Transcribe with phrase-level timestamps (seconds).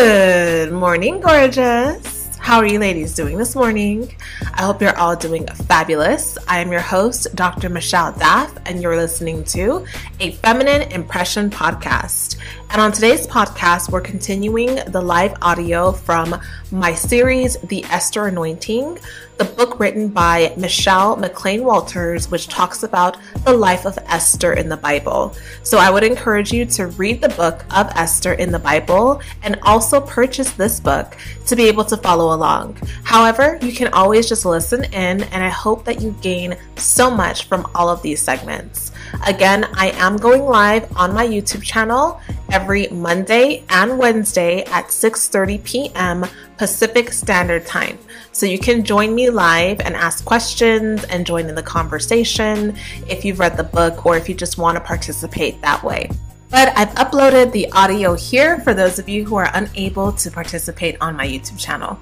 [0.00, 2.34] Good morning, gorgeous.
[2.38, 4.10] How are you ladies doing this morning?
[4.54, 6.38] I hope you're all doing fabulous.
[6.48, 7.68] I am your host, Dr.
[7.68, 9.84] Michelle Daf, and you're listening to
[10.18, 12.38] a Feminine Impression podcast.
[12.70, 16.40] And on today's podcast, we're continuing the live audio from
[16.72, 18.98] my series, The Esther Anointing,
[19.38, 24.68] the book written by Michelle McClain Walters, which talks about the life of Esther in
[24.68, 25.34] the Bible.
[25.62, 29.58] So I would encourage you to read the book of Esther in the Bible and
[29.62, 32.76] also purchase this book to be able to follow along.
[33.02, 37.44] However, you can always just listen in, and I hope that you gain so much
[37.44, 38.92] from all of these segments.
[39.26, 45.62] Again, I am going live on my YouTube channel every Monday and Wednesday at 6:30
[45.64, 46.24] p.m.
[46.56, 47.98] Pacific Standard Time.
[48.32, 52.76] So you can join me live and ask questions and join in the conversation
[53.08, 56.10] if you've read the book or if you just want to participate that way.
[56.50, 60.96] But I've uploaded the audio here for those of you who are unable to participate
[61.00, 61.96] on my YouTube channel.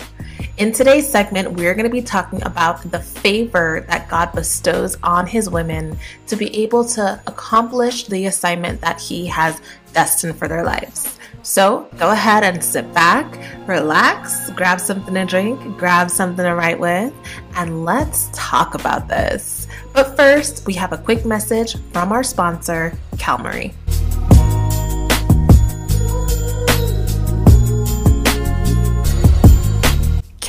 [0.56, 5.26] In today's segment, we're going to be talking about the favor that God bestows on
[5.26, 9.60] his women to be able to accomplish the assignment that he has
[9.92, 11.18] destined for their lives.
[11.42, 13.26] So go ahead and sit back,
[13.68, 17.12] relax, grab something to drink, grab something to write with,
[17.54, 19.68] and let's talk about this.
[19.92, 23.74] But first, we have a quick message from our sponsor, Calmerry.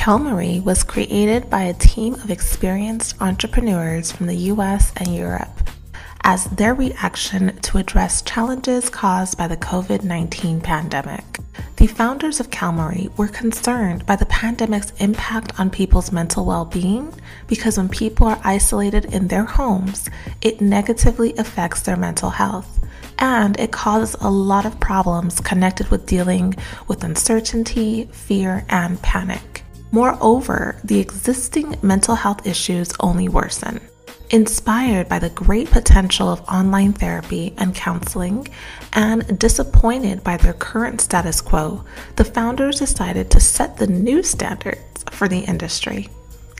[0.00, 5.68] Calmerry was created by a team of experienced entrepreneurs from the US and Europe
[6.22, 11.22] as their reaction to address challenges caused by the COVID 19 pandemic.
[11.76, 17.12] The founders of Calmerry were concerned by the pandemic's impact on people's mental well being
[17.46, 20.08] because when people are isolated in their homes,
[20.40, 22.82] it negatively affects their mental health.
[23.18, 26.54] And it causes a lot of problems connected with dealing
[26.88, 29.49] with uncertainty, fear, and panic.
[29.92, 33.80] Moreover, the existing mental health issues only worsen.
[34.30, 38.46] Inspired by the great potential of online therapy and counseling,
[38.92, 41.84] and disappointed by their current status quo,
[42.14, 46.08] the founders decided to set the new standards for the industry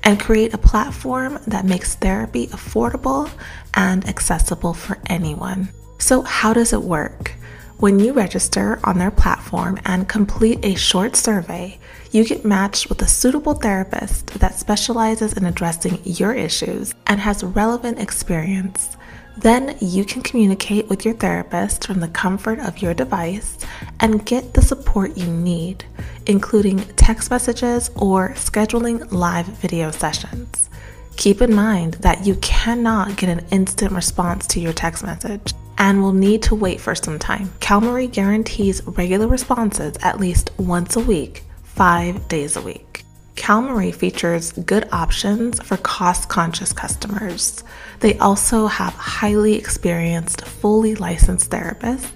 [0.03, 3.31] and create a platform that makes therapy affordable
[3.75, 5.69] and accessible for anyone.
[5.99, 7.35] So, how does it work?
[7.81, 11.79] When you register on their platform and complete a short survey,
[12.11, 17.43] you get matched with a suitable therapist that specializes in addressing your issues and has
[17.43, 18.99] relevant experience.
[19.39, 23.57] Then you can communicate with your therapist from the comfort of your device
[23.99, 25.87] and get the support you need,
[26.27, 30.69] including text messages or scheduling live video sessions.
[31.17, 36.03] Keep in mind that you cannot get an instant response to your text message and
[36.03, 37.49] will need to wait for some time.
[37.61, 43.05] Calmerry guarantees regular responses at least once a week, five days a week.
[43.37, 47.65] Calmerry features good options for cost conscious customers.
[48.01, 52.11] They also have highly experienced, fully licensed therapists.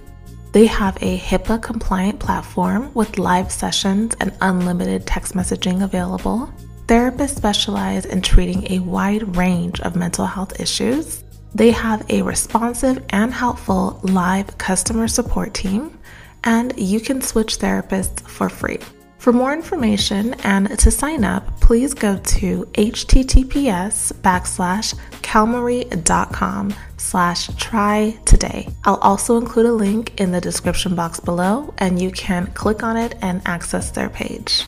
[0.53, 6.53] They have a HIPAA compliant platform with live sessions and unlimited text messaging available.
[6.87, 11.23] Therapists specialize in treating a wide range of mental health issues.
[11.54, 15.98] They have a responsive and helpful live customer support team,
[16.42, 18.78] and you can switch therapists for free.
[19.19, 28.19] For more information and to sign up, please go to https backslash calmerry.com slash try
[28.26, 28.69] today.
[28.84, 32.98] I'll also include a link in the description box below and you can click on
[32.98, 34.66] it and access their page.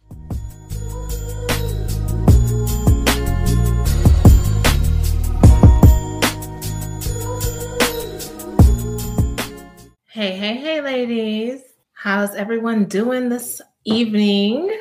[10.16, 11.60] Hey, hey, hey, ladies.
[11.93, 14.75] How's everyone doing this evening?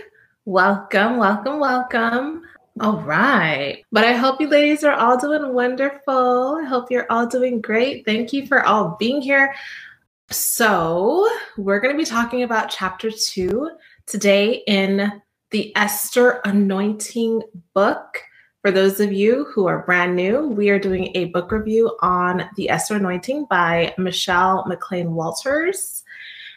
[0.45, 2.43] Welcome, welcome, welcome.
[2.79, 3.83] All right.
[3.91, 6.61] But I hope you ladies are all doing wonderful.
[6.63, 8.05] I hope you're all doing great.
[8.05, 9.53] Thank you for all being here.
[10.31, 11.27] So,
[11.57, 13.71] we're going to be talking about chapter two
[14.05, 15.21] today in
[15.51, 17.41] the Esther Anointing
[17.73, 18.21] book.
[18.65, 22.49] For those of you who are brand new, we are doing a book review on
[22.55, 26.03] The Esther Anointing by Michelle McClain Walters.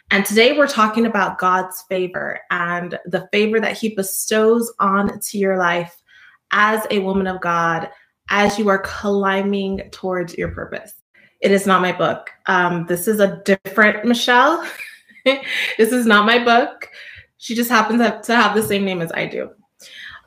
[0.09, 5.37] And today we're talking about God's favor and the favor that He bestows on to
[5.37, 6.01] your life
[6.49, 7.91] as a woman of God
[8.31, 10.93] as you are climbing towards your purpose.
[11.41, 12.31] It is not my book.
[12.47, 14.67] Um, this is a different Michelle.
[15.25, 16.89] this is not my book.
[17.37, 19.51] She just happens to have the same name as I do.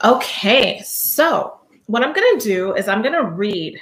[0.05, 3.79] Okay, so what I'm going to do is I'm going to read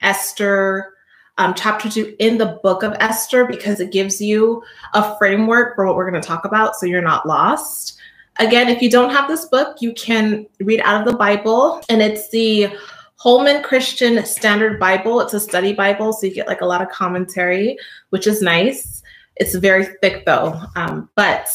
[0.00, 0.94] Esther
[1.38, 4.62] um, chapter two in the book of Esther because it gives you
[4.94, 7.98] a framework for what we're going to talk about so you're not lost.
[8.38, 12.00] Again, if you don't have this book, you can read out of the Bible, and
[12.00, 12.68] it's the
[13.16, 15.20] Holman Christian Standard Bible.
[15.20, 17.76] It's a study Bible, so you get like a lot of commentary,
[18.10, 19.02] which is nice.
[19.36, 21.48] It's very thick though, um, but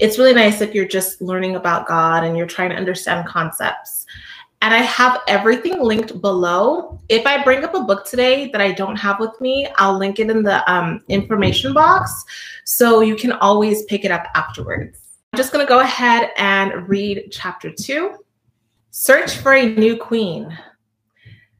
[0.00, 3.99] it's really nice if you're just learning about God and you're trying to understand concepts.
[4.62, 7.00] And I have everything linked below.
[7.08, 10.18] If I bring up a book today that I don't have with me, I'll link
[10.18, 12.24] it in the um, information box
[12.64, 14.98] so you can always pick it up afterwards.
[15.32, 18.16] I'm just going to go ahead and read chapter two
[18.92, 20.56] Search for a new queen.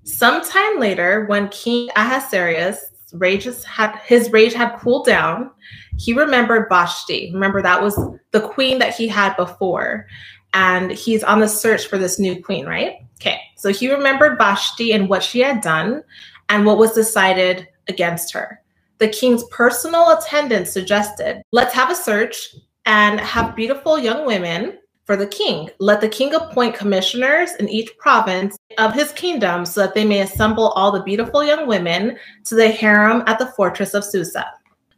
[0.02, 5.52] Sometime later, when King Ahasuerus rages had his rage had cooled down,
[5.97, 7.31] he remembered Vashti.
[7.32, 7.97] Remember that was
[8.32, 10.08] the queen that he had before
[10.52, 12.97] and he's on the search for this new queen, right?
[13.20, 16.02] Okay, so he remembered Vashti and what she had done
[16.49, 18.62] and what was decided against her.
[18.99, 22.55] The king's personal attendant suggested, let's have a search
[22.87, 25.69] and have beautiful young women for the king.
[25.79, 30.20] Let the king appoint commissioners in each province of his kingdom so that they may
[30.20, 34.47] assemble all the beautiful young women to the harem at the fortress of Susa.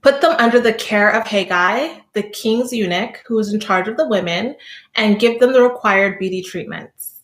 [0.03, 3.97] Put them under the care of Hegai, the king's eunuch, who is in charge of
[3.97, 4.57] the women,
[4.97, 7.23] and give them the required beauty treatments.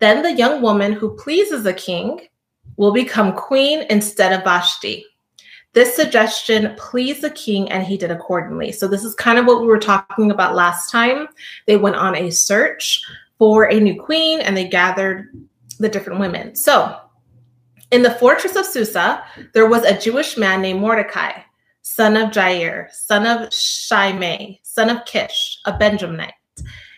[0.00, 2.26] Then the young woman who pleases the king
[2.76, 5.04] will become queen instead of Vashti.
[5.74, 8.72] This suggestion pleased the king, and he did accordingly.
[8.72, 11.28] So, this is kind of what we were talking about last time.
[11.66, 13.00] They went on a search
[13.38, 15.28] for a new queen and they gathered
[15.78, 16.56] the different women.
[16.56, 16.98] So,
[17.92, 19.22] in the fortress of Susa,
[19.54, 21.42] there was a Jewish man named Mordecai
[21.98, 26.30] son of Jair, son of Shimei, son of Kish, a Benjaminite.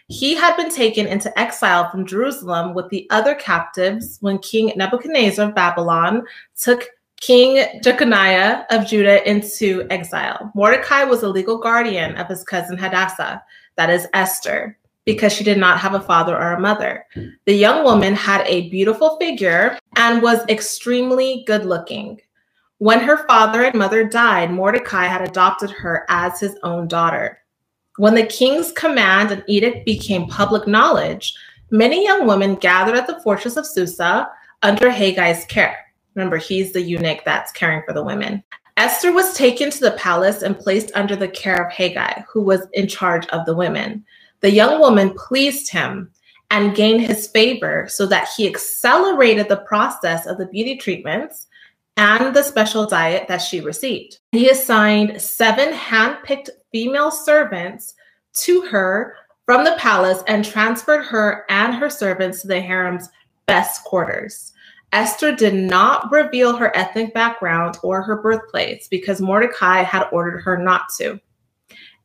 [0.09, 5.49] He had been taken into exile from Jerusalem with the other captives when King Nebuchadnezzar
[5.49, 6.87] of Babylon took
[7.19, 10.53] King Jeconiah of Judah into exile.
[10.55, 13.43] Mordecai was a legal guardian of his cousin Hadassah,
[13.77, 14.77] that is Esther,
[15.07, 17.07] because she did not have a father or a mother.
[17.47, 22.21] The young woman had a beautiful figure and was extremely good looking.
[22.81, 27.43] When her father and mother died, Mordecai had adopted her as his own daughter.
[27.99, 31.35] When the king's command and edict became public knowledge,
[31.71, 34.31] many young women gathered at the fortress of Susa
[34.63, 35.77] under Hagai's care.
[36.15, 38.43] Remember, he's the eunuch that's caring for the women.
[38.79, 42.67] Esther was taken to the palace and placed under the care of Haggai, who was
[42.73, 44.03] in charge of the women.
[44.41, 46.11] The young woman pleased him
[46.51, 51.47] and gained his favor so that he accelerated the process of the beauty treatments
[51.97, 54.19] and the special diet that she received.
[54.33, 57.95] He assigned seven handpicked female servants
[58.35, 63.09] to her from the palace and transferred her and her servants to the harem's
[63.47, 64.53] best quarters.
[64.93, 70.57] Esther did not reveal her ethnic background or her birthplace because Mordecai had ordered her
[70.57, 71.21] not to.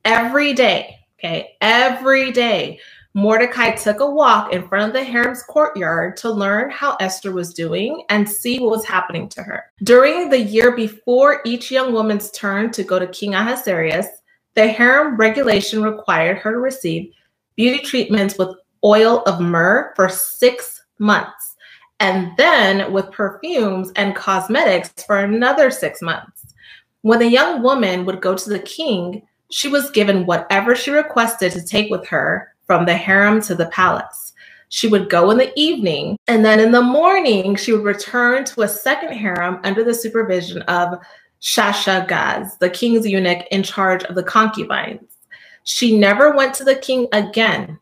[0.04, 2.80] Every day, okay, every day,
[3.18, 7.54] Mordecai took a walk in front of the harem's courtyard to learn how Esther was
[7.54, 9.64] doing and see what was happening to her.
[9.84, 14.08] During the year before each young woman's turn to go to King Ahasuerus,
[14.56, 17.14] the harem regulation required her to receive
[17.56, 18.50] beauty treatments with
[18.84, 21.56] oil of myrrh for six months,
[22.02, 26.54] and then with perfumes and cosmetics for another six months.
[27.02, 31.54] When the young woman would go to the king, she was given whatever she requested
[31.54, 34.34] to take with her from the harem to the palace.
[34.70, 38.64] She would go in the evening, and then in the morning, she would return to
[38.64, 41.00] a second harem under the supervision of
[41.42, 45.18] Shaashgaz, the king's eunuch in charge of the concubines.
[45.64, 47.80] She never went to the king again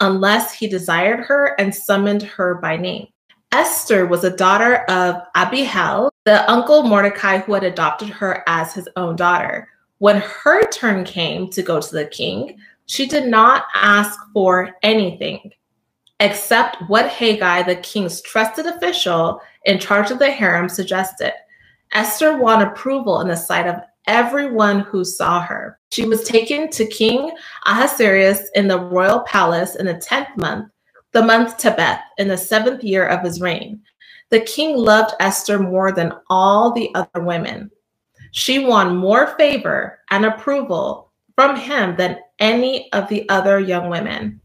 [0.00, 3.08] unless he desired her and summoned her by name.
[3.52, 8.88] Esther was a daughter of Abihail, the uncle Mordecai who had adopted her as his
[8.96, 9.68] own daughter.
[9.98, 15.52] When her turn came to go to the king, she did not ask for anything
[16.20, 21.32] except what Hegai, the king's trusted official in charge of the harem, suggested.
[21.92, 23.76] Esther won approval in the sight of
[24.06, 25.78] everyone who saw her.
[25.92, 27.32] She was taken to King
[27.66, 30.70] Ahasuerus in the royal palace in the 10th month,
[31.12, 33.80] the month Tebeth, in the seventh year of his reign.
[34.30, 37.70] The king loved Esther more than all the other women.
[38.32, 44.40] She won more favor and approval from him than any of the other young women.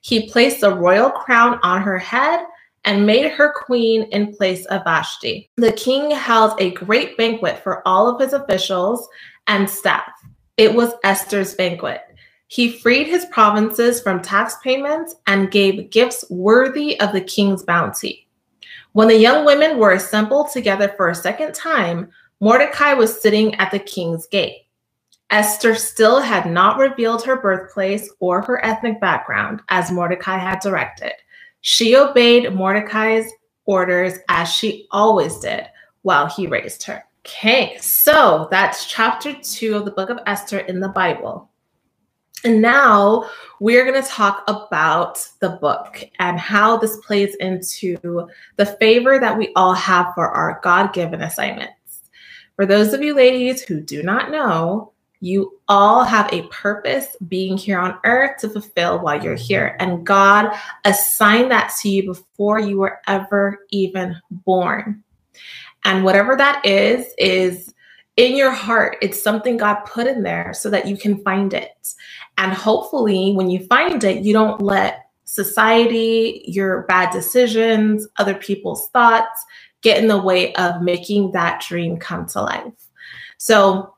[0.00, 2.46] He placed a royal crown on her head
[2.84, 5.50] and made her queen in place of Vashti.
[5.56, 9.08] The king held a great banquet for all of his officials
[9.48, 10.12] and staff.
[10.56, 12.02] It was Esther's banquet.
[12.48, 18.28] He freed his provinces from tax payments and gave gifts worthy of the king's bounty.
[18.92, 22.10] When the young women were assembled together for a second time,
[22.40, 24.65] Mordecai was sitting at the king's gate.
[25.30, 31.12] Esther still had not revealed her birthplace or her ethnic background as Mordecai had directed.
[31.62, 33.30] She obeyed Mordecai's
[33.64, 35.66] orders as she always did
[36.02, 37.02] while he raised her.
[37.26, 41.50] Okay, so that's chapter two of the book of Esther in the Bible.
[42.44, 43.28] And now
[43.58, 49.36] we're going to talk about the book and how this plays into the favor that
[49.36, 51.72] we all have for our God given assignments.
[52.54, 54.92] For those of you ladies who do not know,
[55.26, 59.76] you all have a purpose being here on earth to fulfill while you're here.
[59.80, 65.02] And God assigned that to you before you were ever even born.
[65.84, 67.74] And whatever that is, is
[68.16, 68.96] in your heart.
[69.02, 71.94] It's something God put in there so that you can find it.
[72.38, 78.88] And hopefully, when you find it, you don't let society, your bad decisions, other people's
[78.90, 79.44] thoughts
[79.82, 82.72] get in the way of making that dream come to life.
[83.38, 83.95] So,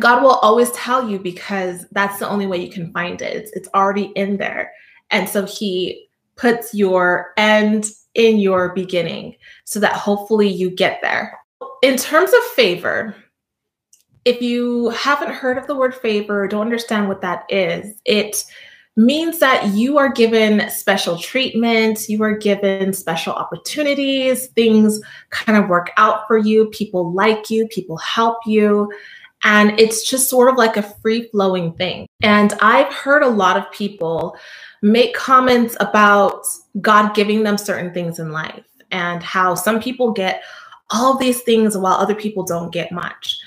[0.00, 3.36] God will always tell you because that's the only way you can find it.
[3.36, 4.72] It's, it's already in there.
[5.10, 11.38] And so He puts your end in your beginning so that hopefully you get there.
[11.82, 13.14] In terms of favor,
[14.24, 18.44] if you haven't heard of the word favor, don't understand what that is, it
[18.96, 25.68] means that you are given special treatment, you are given special opportunities, things kind of
[25.68, 28.90] work out for you, people like you, people help you.
[29.44, 32.06] And it's just sort of like a free flowing thing.
[32.22, 34.36] And I've heard a lot of people
[34.82, 36.44] make comments about
[36.80, 40.42] God giving them certain things in life and how some people get
[40.90, 43.38] all these things while other people don't get much.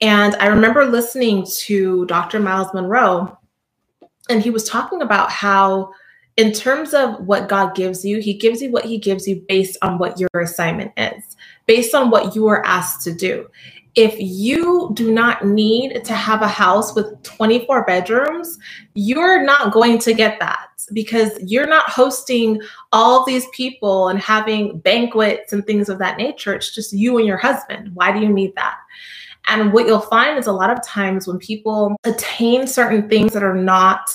[0.00, 2.40] And I remember listening to Dr.
[2.40, 3.36] Myles Munroe,
[4.28, 5.92] and he was talking about how,
[6.36, 9.76] in terms of what God gives you, He gives you what He gives you based
[9.82, 13.46] on what your assignment is, based on what you are asked to do.
[13.96, 18.58] If you do not need to have a house with 24 bedrooms,
[18.94, 22.60] you're not going to get that because you're not hosting
[22.92, 26.54] all these people and having banquets and things of that nature.
[26.54, 27.90] It's just you and your husband.
[27.94, 28.76] Why do you need that?
[29.48, 33.42] And what you'll find is a lot of times when people attain certain things that
[33.42, 34.10] are not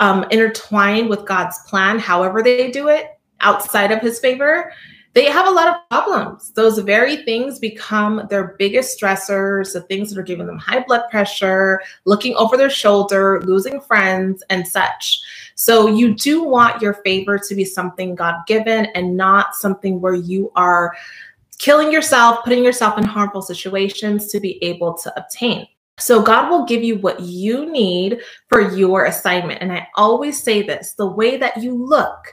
[0.00, 4.72] um, intertwined with God's plan, however they do it outside of his favor,
[5.18, 6.52] they have a lot of problems.
[6.52, 11.02] Those very things become their biggest stressors, the things that are giving them high blood
[11.10, 15.20] pressure, looking over their shoulder, losing friends, and such.
[15.56, 20.14] So, you do want your favor to be something God given and not something where
[20.14, 20.94] you are
[21.58, 25.66] killing yourself, putting yourself in harmful situations to be able to obtain.
[25.98, 29.62] So, God will give you what you need for your assignment.
[29.62, 32.32] And I always say this the way that you look,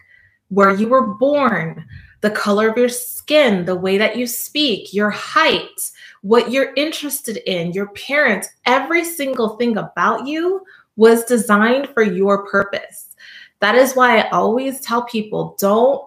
[0.49, 1.83] where you were born,
[2.25, 5.91] the color of your skin, the way that you speak, your height,
[6.23, 10.65] what you're interested in, your parents, every single thing about you
[10.95, 13.15] was designed for your purpose.
[13.59, 16.03] That is why I always tell people don't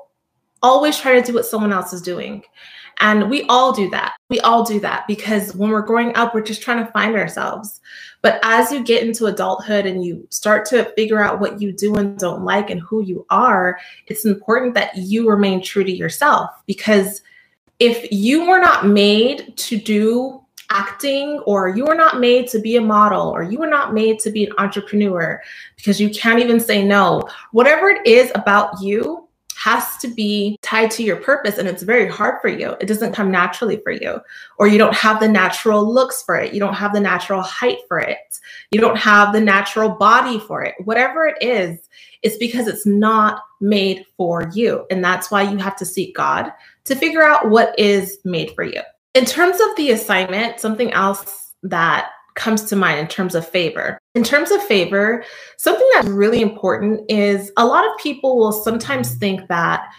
[0.61, 2.43] always try to do what someone else is doing.
[2.99, 4.17] And we all do that.
[4.29, 7.81] We all do that because when we're growing up, we're just trying to find ourselves.
[8.21, 11.97] But as you get into adulthood and you start to figure out what you do
[11.97, 16.51] and don't like and who you are, it's important that you remain true to yourself.
[16.67, 17.23] Because
[17.79, 22.77] if you were not made to do acting or you were not made to be
[22.77, 25.41] a model or you were not made to be an entrepreneur
[25.77, 29.28] because you can't even say no, whatever it is about you,
[29.69, 32.75] has to be tied to your purpose and it's very hard for you.
[32.81, 34.19] It doesn't come naturally for you,
[34.59, 36.55] or you don't have the natural looks for it.
[36.55, 38.41] You don't have the natural height for it.
[38.71, 40.75] You don't have the natural body for it.
[40.85, 41.79] Whatever it is,
[42.23, 44.87] it's because it's not made for you.
[44.91, 46.51] And that's why you have to seek God
[46.85, 48.81] to figure out what is made for you.
[49.15, 53.99] In terms of the assignment, something else that comes to mind in terms of favor.
[54.19, 55.23] In terms of favor,
[55.59, 59.93] something that's really important is a lot of people will sometimes think that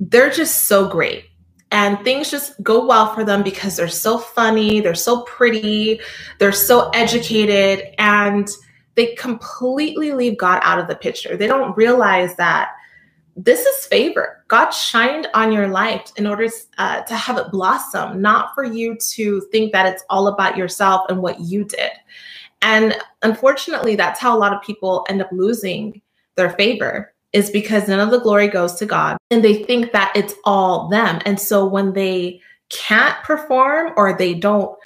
[0.00, 1.26] they're just so great
[1.70, 6.00] and things just go well for them because they're so funny, they're so pretty,
[6.38, 8.48] they're so educated, and
[8.94, 11.36] they completely leave God out of the picture.
[11.36, 12.70] They don't realize that
[13.36, 14.42] this is favor.
[14.48, 16.48] God shined on your life in order
[16.78, 21.02] uh, to have it blossom, not for you to think that it's all about yourself
[21.10, 21.90] and what you did.
[22.62, 26.00] And unfortunately, that's how a lot of people end up losing
[26.36, 30.12] their favor is because none of the glory goes to God and they think that
[30.16, 31.20] it's all them.
[31.24, 32.40] And so when they
[32.70, 34.76] can't perform or they don't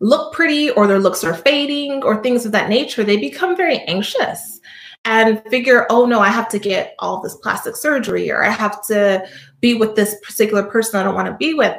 [0.00, 3.78] look pretty or their looks are fading or things of that nature, they become very
[3.80, 4.60] anxious
[5.04, 8.84] and figure, oh no, I have to get all this plastic surgery or I have
[8.86, 9.26] to
[9.60, 11.76] be with this particular person I don't want to be with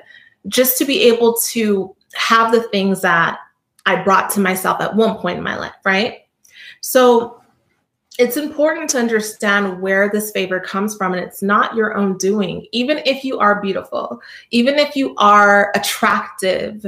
[0.47, 3.39] just to be able to have the things that
[3.85, 6.19] I brought to myself at one point in my life, right?
[6.81, 7.41] So
[8.19, 12.67] it's important to understand where this favor comes from, and it's not your own doing.
[12.71, 14.21] Even if you are beautiful,
[14.51, 16.85] even if you are attractive,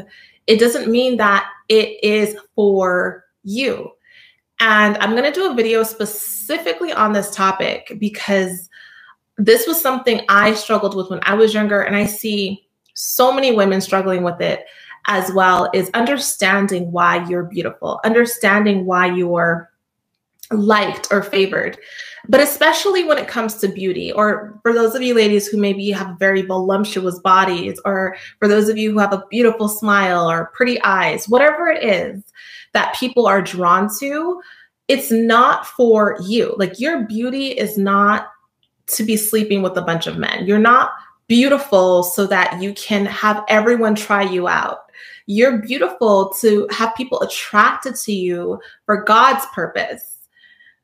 [0.47, 3.91] it doesn't mean that it is for you.
[4.59, 8.69] And I'm going to do a video specifically on this topic because
[9.37, 13.51] this was something I struggled with when I was younger, and I see so many
[13.51, 14.65] women struggling with it
[15.07, 19.69] as well is understanding why you're beautiful, understanding why you're
[20.51, 21.77] liked or favored.
[22.27, 25.91] But especially when it comes to beauty, or for those of you ladies who maybe
[25.91, 30.51] have very voluptuous bodies, or for those of you who have a beautiful smile or
[30.55, 32.23] pretty eyes, whatever it is
[32.73, 34.41] that people are drawn to,
[34.87, 36.55] it's not for you.
[36.57, 38.27] Like your beauty is not
[38.87, 40.45] to be sleeping with a bunch of men.
[40.45, 40.91] You're not
[41.27, 44.84] beautiful so that you can have everyone try you out.
[45.27, 50.15] You're beautiful to have people attracted to you for God's purpose.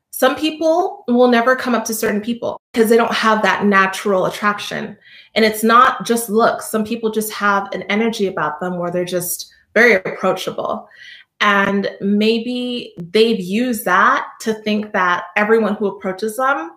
[0.10, 4.26] Some people will never come up to certain people because they don't have that natural
[4.26, 4.98] attraction.
[5.36, 6.70] And it's not just looks.
[6.70, 10.88] Some people just have an energy about them where they're just very approachable.
[11.40, 16.72] And maybe they've used that to think that everyone who approaches them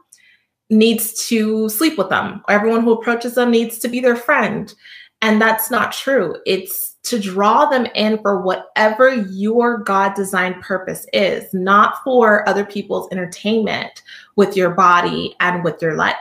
[0.71, 2.43] needs to sleep with them.
[2.49, 4.75] or Everyone who approaches them needs to be their friend.
[5.21, 6.37] And that's not true.
[6.47, 12.65] It's to draw them in for whatever your God designed purpose is, not for other
[12.65, 14.03] people's entertainment
[14.37, 16.17] with your body and with your life.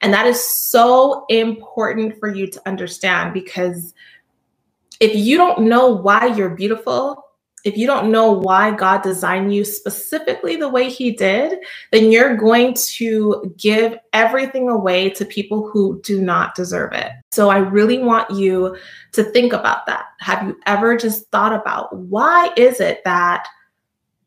[0.00, 3.94] And that is so important for you to understand because
[5.00, 7.23] if you don't know why you're beautiful,
[7.64, 11.58] if you don't know why God designed you specifically the way He did,
[11.92, 17.10] then you're going to give everything away to people who do not deserve it.
[17.32, 18.76] So I really want you
[19.12, 20.04] to think about that.
[20.20, 23.48] Have you ever just thought about why is it that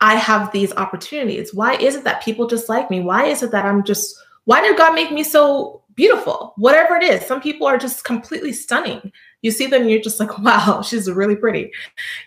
[0.01, 1.53] I have these opportunities?
[1.53, 3.01] Why is it that people just like me?
[3.01, 6.53] Why is it that I'm just, why did God make me so beautiful?
[6.57, 10.37] Whatever it is, some people are just completely stunning you see them you're just like
[10.39, 11.71] wow she's really pretty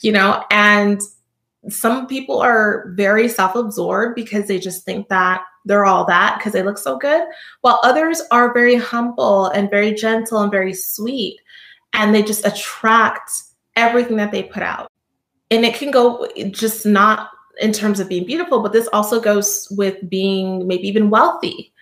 [0.03, 0.45] you know?
[0.51, 1.01] And
[1.69, 6.63] some people are very self-absorbed because they just think that they're all that because they
[6.63, 7.23] look so good
[7.61, 11.39] while others are very humble and very gentle and very sweet
[11.93, 13.31] and they just attract
[13.77, 14.91] everything that they put out.
[15.51, 19.69] And it can go just not in terms of being beautiful but this also goes
[19.73, 21.75] with being maybe even wealthy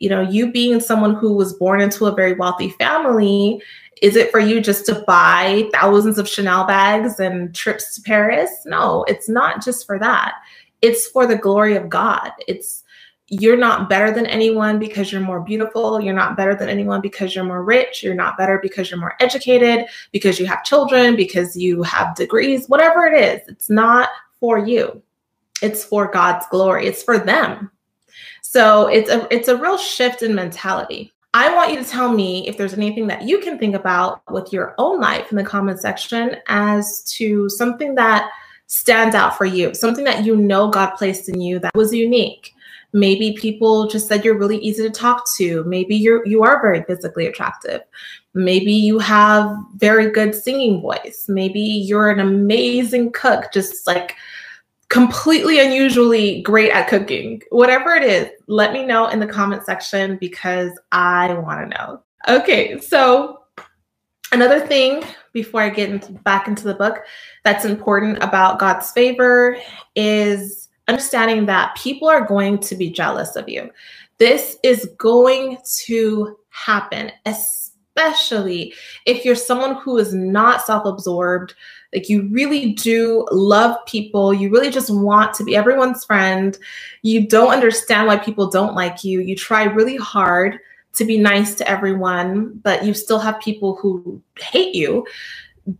[0.00, 3.62] you know you being someone who was born into a very wealthy family
[4.00, 8.50] is it for you just to buy thousands of Chanel bags and trips to Paris?
[8.64, 10.36] No, it's not just for that.
[10.80, 12.32] It's for the glory of God.
[12.48, 12.82] It's
[13.28, 16.00] you're not better than anyone because you're more beautiful.
[16.00, 18.02] You're not better than anyone because you're more rich.
[18.02, 22.68] You're not better because you're more educated, because you have children, because you have degrees,
[22.68, 23.48] whatever it is.
[23.48, 24.08] It's not
[24.40, 25.00] for you.
[25.62, 26.86] It's for God's glory.
[26.86, 27.70] It's for them.
[28.52, 31.12] So it's a it's a real shift in mentality.
[31.34, 34.52] I want you to tell me if there's anything that you can think about with
[34.52, 38.28] your own life in the comment section as to something that
[38.66, 42.52] stands out for you, something that you know God placed in you that was unique.
[42.92, 45.62] Maybe people just said you're really easy to talk to.
[45.62, 47.82] Maybe you're you are very physically attractive.
[48.34, 51.26] Maybe you have very good singing voice.
[51.28, 54.16] Maybe you're an amazing cook, just like
[54.90, 57.40] completely unusually great at cooking.
[57.50, 62.02] Whatever it is, let me know in the comment section because I want to know.
[62.28, 63.44] Okay, so
[64.32, 66.98] another thing before I get into, back into the book
[67.44, 69.56] that's important about God's favor
[69.94, 73.70] is understanding that people are going to be jealous of you.
[74.18, 78.74] This is going to happen, especially
[79.06, 81.54] if you're someone who is not self absorbed
[81.92, 84.32] like you really do love people.
[84.32, 86.56] You really just want to be everyone's friend.
[87.02, 89.20] You don't understand why people don't like you.
[89.20, 90.58] You try really hard
[90.94, 95.06] to be nice to everyone, but you still have people who hate you.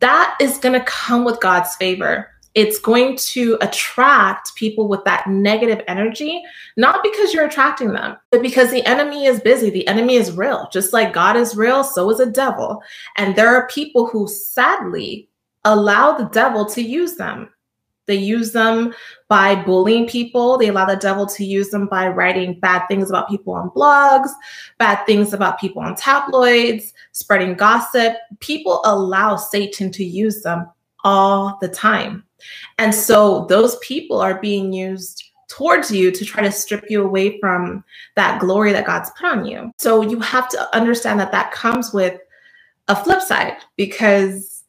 [0.01, 2.31] That is going to come with God's favor.
[2.55, 6.43] It's going to attract people with that negative energy,
[6.77, 9.71] not because you're attracting them, but because the enemy is busy.
[9.71, 10.69] The enemy is real.
[10.73, 12.83] Just like God is real, so is a devil.
[13.17, 15.29] And there are people who sadly
[15.65, 17.51] allow the devil to use them.
[18.07, 18.93] They use them
[19.29, 20.59] by bullying people.
[20.59, 24.31] They allow the devil to use them by writing bad things about people on blogs,
[24.79, 28.15] bad things about people on tabloids, spreading gossip.
[28.41, 30.69] People allow Satan to use them
[31.05, 32.25] all the time.
[32.79, 37.39] And so those people are being used towards you to try to strip you away
[37.39, 37.85] from
[38.17, 39.71] that glory that God's put on you.
[39.79, 42.21] So you have to understand that that comes with
[42.89, 44.60] a flip side because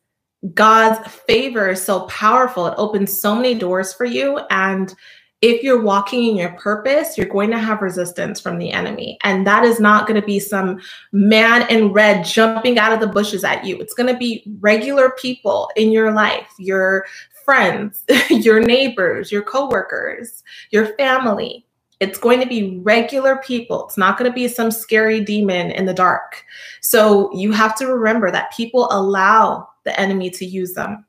[0.53, 2.67] God's favor is so powerful.
[2.67, 4.39] It opens so many doors for you.
[4.49, 4.93] And
[5.41, 9.17] if you're walking in your purpose, you're going to have resistance from the enemy.
[9.23, 10.79] And that is not going to be some
[11.11, 13.79] man in red jumping out of the bushes at you.
[13.79, 17.05] It's going to be regular people in your life, your
[17.43, 21.65] friends, your neighbors, your coworkers, your family.
[22.01, 23.85] It's going to be regular people.
[23.85, 26.43] It's not going to be some scary demon in the dark.
[26.81, 31.05] So you have to remember that people allow the enemy to use them.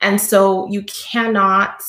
[0.00, 1.82] And so you cannot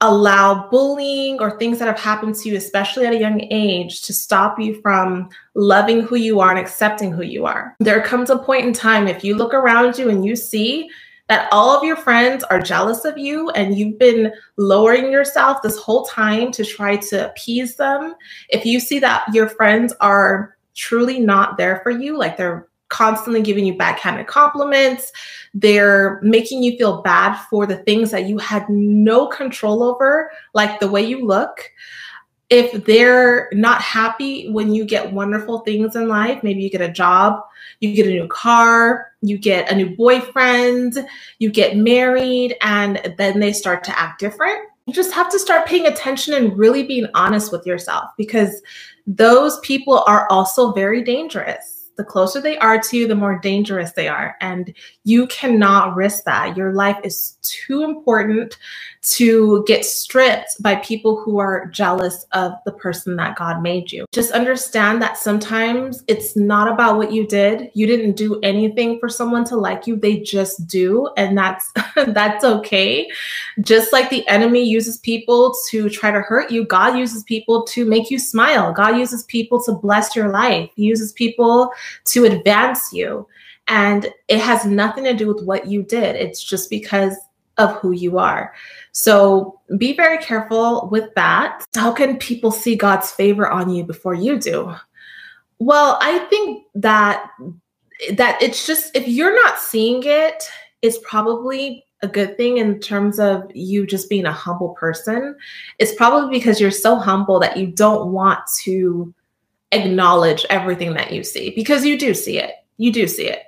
[0.00, 4.14] allow bullying or things that have happened to you, especially at a young age, to
[4.14, 7.76] stop you from loving who you are and accepting who you are.
[7.80, 10.88] There comes a point in time, if you look around you and you see
[11.30, 15.78] that all of your friends are jealous of you and you've been lowering yourself this
[15.78, 18.16] whole time to try to appease them,
[18.48, 23.42] if you see that your friends are truly not there for you, like they're constantly
[23.42, 25.12] giving you backhanded compliments.
[25.54, 30.80] They're making you feel bad for the things that you had no control over, like
[30.80, 31.70] the way you look.
[32.48, 36.90] If they're not happy when you get wonderful things in life, maybe you get a
[36.90, 37.40] job,
[37.80, 41.06] you get a new car, you get a new boyfriend,
[41.38, 44.60] you get married, and then they start to act different.
[44.86, 48.62] You just have to start paying attention and really being honest with yourself because
[49.06, 53.92] those people are also very dangerous the closer they are to you, the more dangerous
[53.92, 54.34] they are.
[54.40, 56.56] And you cannot risk that.
[56.56, 58.56] Your life is too important
[59.02, 64.04] to get stripped by people who are jealous of the person that God made you.
[64.12, 67.70] Just understand that sometimes it's not about what you did.
[67.72, 69.96] You didn't do anything for someone to like you.
[69.96, 71.72] They just do, and that's
[72.08, 73.08] that's okay.
[73.62, 77.86] Just like the enemy uses people to try to hurt you, God uses people to
[77.86, 78.72] make you smile.
[78.72, 80.70] God uses people to bless your life.
[80.76, 81.72] He uses people
[82.06, 83.26] to advance you.
[83.68, 86.16] And it has nothing to do with what you did.
[86.16, 87.16] It's just because
[87.58, 88.54] of who you are.
[88.92, 91.64] So be very careful with that.
[91.74, 94.74] How can people see God's favor on you before you do?
[95.58, 97.30] Well, I think that
[98.12, 100.44] that it's just if you're not seeing it,
[100.80, 105.36] it's probably a good thing in terms of you just being a humble person.
[105.78, 109.12] It's probably because you're so humble that you don't want to
[109.72, 112.54] acknowledge everything that you see because you do see it.
[112.78, 113.42] You do see it.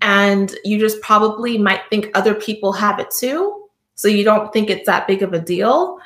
[0.00, 4.70] And you just probably might think other people have it too so you don't think
[4.70, 5.98] it's that big of a deal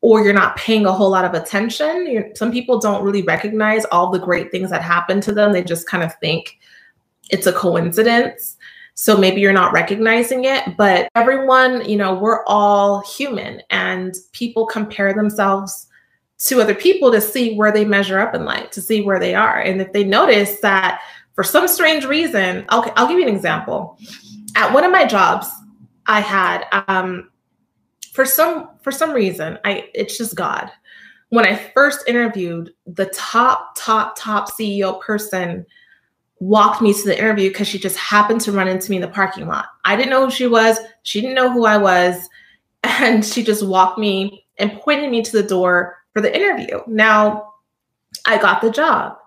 [0.00, 2.10] or you're not paying a whole lot of attention.
[2.10, 5.52] You're, some people don't really recognize all the great things that happen to them.
[5.52, 6.58] They just kind of think
[7.30, 8.56] it's a coincidence.
[8.94, 14.64] So maybe you're not recognizing it, but everyone, you know, we're all human and people
[14.64, 15.86] compare themselves
[16.38, 19.34] to other people to see where they measure up in life, to see where they
[19.34, 19.60] are.
[19.60, 21.02] And if they notice that
[21.36, 23.98] for some strange reason, okay, I'll give you an example.
[24.56, 25.46] At one of my jobs,
[26.06, 27.30] I had um,
[28.12, 30.72] for some for some reason I it's just God.
[31.28, 35.66] When I first interviewed, the top top top CEO person
[36.38, 39.08] walked me to the interview because she just happened to run into me in the
[39.08, 39.66] parking lot.
[39.84, 40.78] I didn't know who she was.
[41.02, 42.28] She didn't know who I was,
[42.82, 46.80] and she just walked me and pointed me to the door for the interview.
[46.86, 47.52] Now,
[48.24, 49.18] I got the job.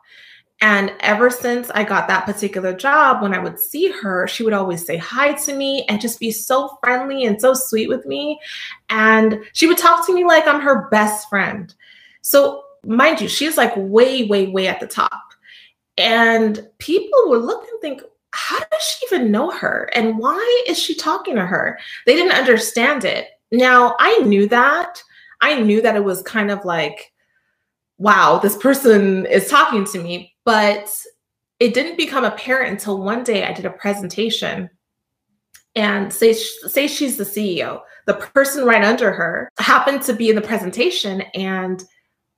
[0.61, 4.53] And ever since I got that particular job, when I would see her, she would
[4.53, 8.39] always say hi to me and just be so friendly and so sweet with me.
[8.89, 11.73] And she would talk to me like I'm her best friend.
[12.21, 15.21] So, mind you, she's like way, way, way at the top.
[15.97, 19.89] And people would look and think, how does she even know her?
[19.93, 21.79] And why is she talking to her?
[22.05, 23.27] They didn't understand it.
[23.51, 25.01] Now, I knew that.
[25.41, 27.11] I knew that it was kind of like,
[27.97, 30.28] wow, this person is talking to me.
[30.45, 30.89] But
[31.59, 34.69] it didn't become apparent until one day I did a presentation
[35.75, 37.81] and say say she's the CEO.
[38.05, 41.83] The person right under her happened to be in the presentation and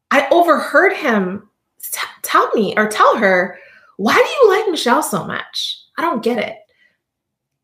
[0.09, 1.49] I overheard him
[1.81, 3.57] t- tell me or tell her,
[3.97, 5.77] "Why do you like Michelle so much?
[5.97, 6.57] I don't get it."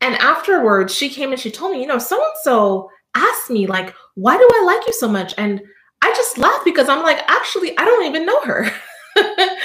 [0.00, 3.66] And afterwards, she came and she told me, "You know, so and so asked me
[3.66, 5.60] like, "Why do I like you so much?" And
[6.02, 8.72] I just laughed because I'm like, "Actually, I don't even know her."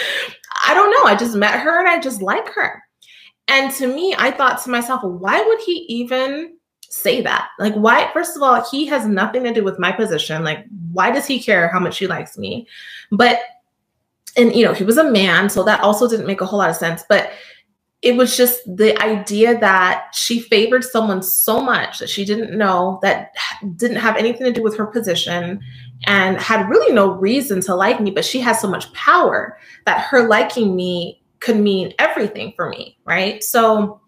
[0.66, 1.04] I don't know.
[1.10, 2.82] I just met her and I just like her.
[3.48, 6.56] And to me, I thought to myself, why would he even
[6.90, 7.50] say that?
[7.60, 8.10] Like, why?
[8.14, 10.44] First of all, he has nothing to do with my position.
[10.44, 12.68] Like, why does he care how much she likes me?
[13.12, 13.40] But,
[14.38, 16.70] and you know, he was a man, so that also didn't make a whole lot
[16.70, 17.04] of sense.
[17.10, 17.32] But
[18.04, 23.00] it was just the idea that she favored someone so much that she didn't know
[23.02, 23.32] that
[23.78, 25.62] didn't have anything to do with her position
[26.06, 30.02] and had really no reason to like me, but she has so much power that
[30.02, 33.44] her liking me could mean everything for me, right?
[33.44, 34.02] So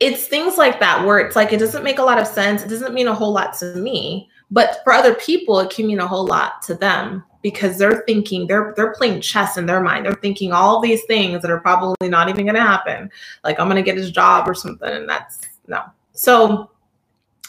[0.00, 2.62] it's things like that where it's like it doesn't make a lot of sense.
[2.62, 6.00] It doesn't mean a whole lot to me, but for other people, it can mean
[6.00, 10.06] a whole lot to them because they're thinking they're they're playing chess in their mind.
[10.06, 13.10] They're thinking all these things that are probably not even going to happen.
[13.44, 15.82] Like I'm going to get his job or something, and that's no.
[16.12, 16.70] So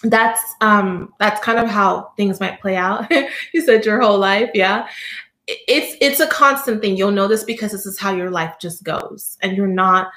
[0.03, 3.11] that's um that's kind of how things might play out.
[3.53, 4.87] you said your whole life, yeah.
[5.47, 6.97] It's it's a constant thing.
[6.97, 10.07] You'll know this because this is how your life just goes, and you're not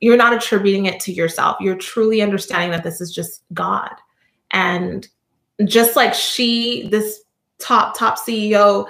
[0.00, 1.56] you're not attributing it to yourself.
[1.60, 3.94] You're truly understanding that this is just God,
[4.50, 5.06] and
[5.64, 7.22] just like she, this
[7.58, 8.88] top top CEO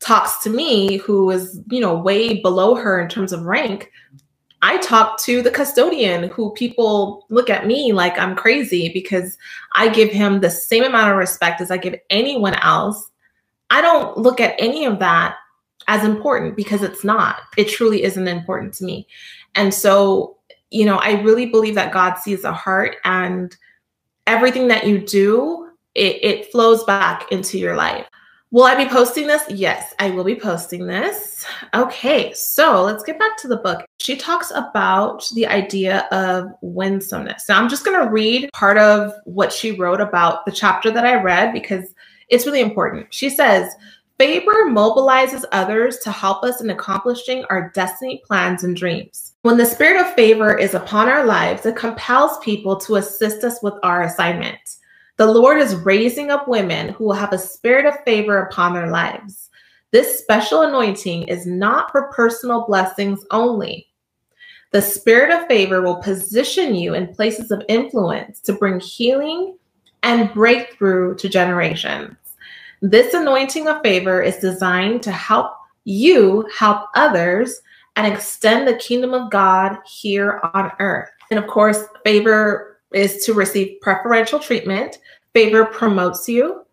[0.00, 3.90] talks to me who is, you know, way below her in terms of rank,
[4.62, 9.36] I talk to the custodian who people look at me like I'm crazy because
[9.74, 13.10] I give him the same amount of respect as I give anyone else.
[13.70, 15.36] I don't look at any of that
[15.88, 17.40] as important because it's not.
[17.56, 19.06] It truly isn't important to me.
[19.54, 20.38] And so,
[20.70, 23.54] you know, I really believe that God sees the heart and
[24.26, 28.06] everything that you do, it, it flows back into your life.
[28.54, 29.42] Will I be posting this?
[29.48, 31.44] Yes, I will be posting this.
[31.74, 33.84] Okay, so let's get back to the book.
[33.98, 37.48] She talks about the idea of winsomeness.
[37.48, 41.04] Now, I'm just going to read part of what she wrote about the chapter that
[41.04, 41.96] I read because
[42.28, 43.12] it's really important.
[43.12, 43.74] She says,
[44.20, 49.34] Favor mobilizes others to help us in accomplishing our destiny plans and dreams.
[49.42, 53.60] When the spirit of favor is upon our lives, it compels people to assist us
[53.64, 54.60] with our assignment.
[55.16, 58.90] The Lord is raising up women who will have a spirit of favor upon their
[58.90, 59.48] lives.
[59.92, 63.86] This special anointing is not for personal blessings only.
[64.72, 69.56] The spirit of favor will position you in places of influence to bring healing
[70.02, 72.16] and breakthrough to generations.
[72.82, 75.52] This anointing of favor is designed to help
[75.84, 77.60] you help others
[77.94, 81.10] and extend the kingdom of God here on earth.
[81.30, 84.98] And of course, favor is to receive preferential treatment.
[85.32, 86.64] Favor promotes you.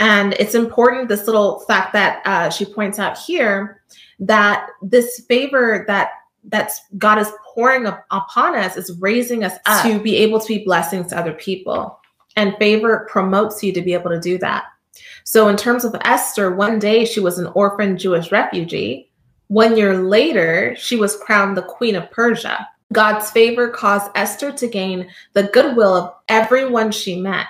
[0.00, 3.82] And it's important, this little fact that uh, she points out here,
[4.20, 6.10] that this favor that
[6.48, 10.46] that's God is pouring up upon us is raising us up to be able to
[10.46, 11.98] be blessings to other people.
[12.36, 14.64] And favor promotes you to be able to do that.
[15.22, 19.10] So, in terms of Esther, one day she was an orphan Jewish refugee.
[19.48, 22.68] One year later, she was crowned the Queen of Persia.
[22.94, 27.46] God's favor caused Esther to gain the goodwill of everyone she met.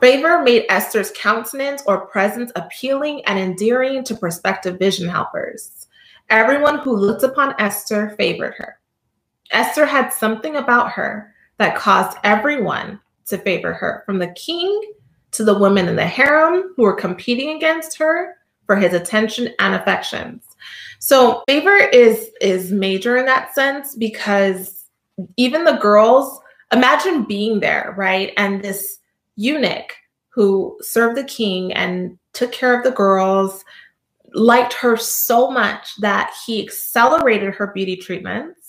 [0.00, 5.86] Favor made Esther's countenance or presence appealing and endearing to prospective vision helpers.
[6.30, 8.78] Everyone who looked upon Esther favored her.
[9.50, 14.92] Esther had something about her that caused everyone to favor her, from the king
[15.32, 19.74] to the women in the harem who were competing against her for his attention and
[19.74, 20.51] affections.
[21.04, 24.84] So favor is is major in that sense because
[25.36, 26.40] even the girls
[26.72, 28.32] imagine being there, right?
[28.36, 28.98] And this
[29.34, 29.96] eunuch
[30.28, 33.64] who served the king and took care of the girls
[34.32, 38.60] liked her so much that he accelerated her beauty treatments.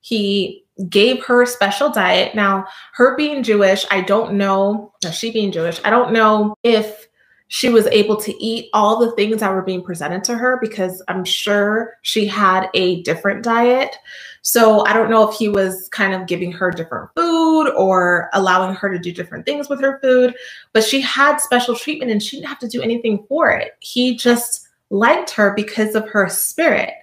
[0.00, 2.34] He gave her special diet.
[2.34, 7.06] Now, her being Jewish, I don't know, she being Jewish, I don't know if
[7.48, 11.02] she was able to eat all the things that were being presented to her because
[11.08, 13.96] I'm sure she had a different diet.
[14.42, 18.74] So I don't know if he was kind of giving her different food or allowing
[18.74, 20.34] her to do different things with her food,
[20.72, 23.72] but she had special treatment and she didn't have to do anything for it.
[23.80, 26.94] He just liked her because of her spirit.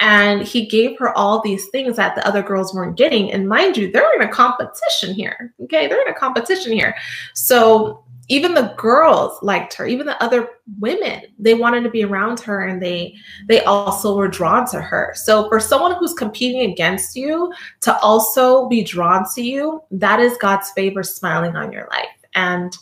[0.00, 3.30] And he gave her all these things that the other girls weren't getting.
[3.30, 5.52] And mind you, they're in a competition here.
[5.64, 5.86] Okay.
[5.86, 6.96] They're in a competition here.
[7.34, 12.38] So even the girls liked her even the other women they wanted to be around
[12.40, 13.14] her and they
[13.48, 15.12] they also were drawn to her.
[15.16, 20.38] So for someone who's competing against you to also be drawn to you that is
[20.38, 22.06] god's favor smiling on your life.
[22.34, 22.76] And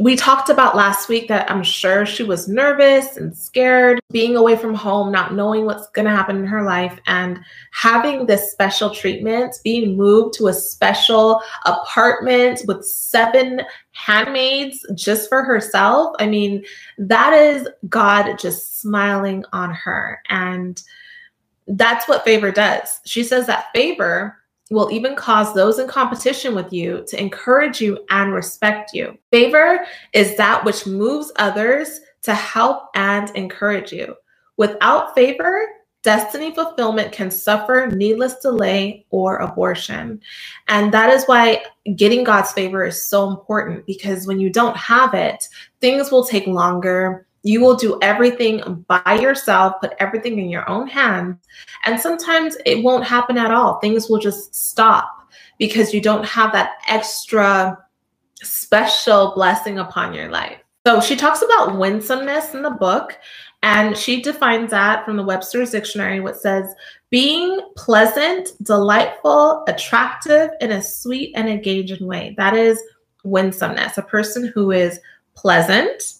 [0.00, 4.56] we talked about last week that I'm sure she was nervous and scared, being away
[4.56, 7.38] from home, not knowing what's going to happen in her life, and
[7.72, 13.60] having this special treatment, being moved to a special apartment with seven
[13.92, 16.16] handmaids just for herself.
[16.18, 16.64] I mean,
[16.96, 20.22] that is God just smiling on her.
[20.30, 20.82] And
[21.66, 23.00] that's what favor does.
[23.04, 24.39] She says that favor
[24.70, 29.18] will even cause those in competition with you to encourage you and respect you.
[29.30, 34.14] Favor is that which moves others to help and encourage you.
[34.56, 35.66] Without favor,
[36.02, 40.20] destiny fulfillment can suffer needless delay or abortion.
[40.68, 41.64] And that is why
[41.96, 45.46] getting God's favor is so important because when you don't have it,
[45.80, 50.86] things will take longer you will do everything by yourself, put everything in your own
[50.86, 51.36] hands.
[51.84, 53.78] And sometimes it won't happen at all.
[53.78, 55.08] Things will just stop.
[55.60, 57.78] because you don't have that extra
[58.42, 60.56] special blessing upon your life.
[60.86, 63.16] So she talks about winsomeness in the book,
[63.62, 66.74] and she defines that from the Webster's Dictionary, what says
[67.10, 72.34] being pleasant, delightful, attractive in a sweet and engaging way.
[72.38, 72.82] That is
[73.22, 74.98] winsomeness, a person who is
[75.34, 76.14] pleasant,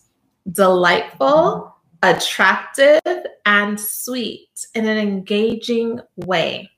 [0.52, 3.00] delightful, attractive,
[3.46, 6.70] and sweet in an engaging way.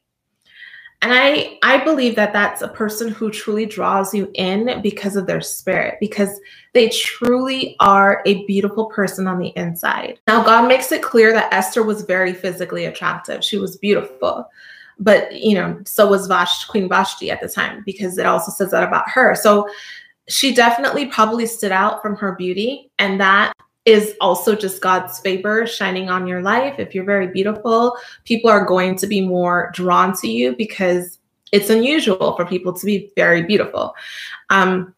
[1.03, 5.27] And I I believe that that's a person who truly draws you in because of
[5.27, 6.41] their spirit because
[6.75, 10.21] they truly are a beautiful person on the inside.
[10.29, 13.43] Now God makes it clear that Esther was very physically attractive.
[13.43, 14.49] She was beautiful.
[14.99, 18.71] But, you know, so was Vash, Queen Vashti at the time because it also says
[18.71, 19.35] that about her.
[19.35, 19.69] So
[20.29, 23.53] she definitely probably stood out from her beauty and that
[23.85, 26.79] is also just God's favor shining on your life.
[26.79, 31.19] If you're very beautiful, people are going to be more drawn to you because
[31.51, 33.95] it's unusual for people to be very beautiful.
[34.51, 34.95] Um,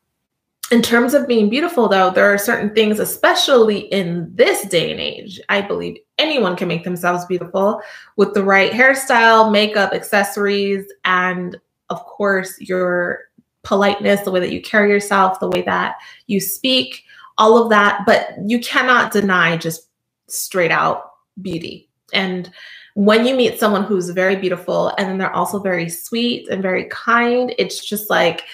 [0.70, 5.00] in terms of being beautiful, though, there are certain things, especially in this day and
[5.00, 7.82] age, I believe anyone can make themselves beautiful
[8.16, 11.56] with the right hairstyle, makeup, accessories, and
[11.90, 13.24] of course, your
[13.64, 15.96] politeness, the way that you carry yourself, the way that
[16.26, 17.02] you speak
[17.38, 19.88] all of that, but you cannot deny just
[20.28, 21.88] straight out beauty.
[22.12, 22.50] And
[22.94, 26.84] when you meet someone who's very beautiful and then they're also very sweet and very
[26.84, 28.44] kind, it's just like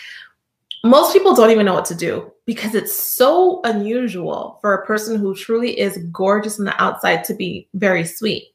[0.83, 5.19] most people don't even know what to do because it's so unusual for a person
[5.19, 8.55] who truly is gorgeous on the outside to be very sweet.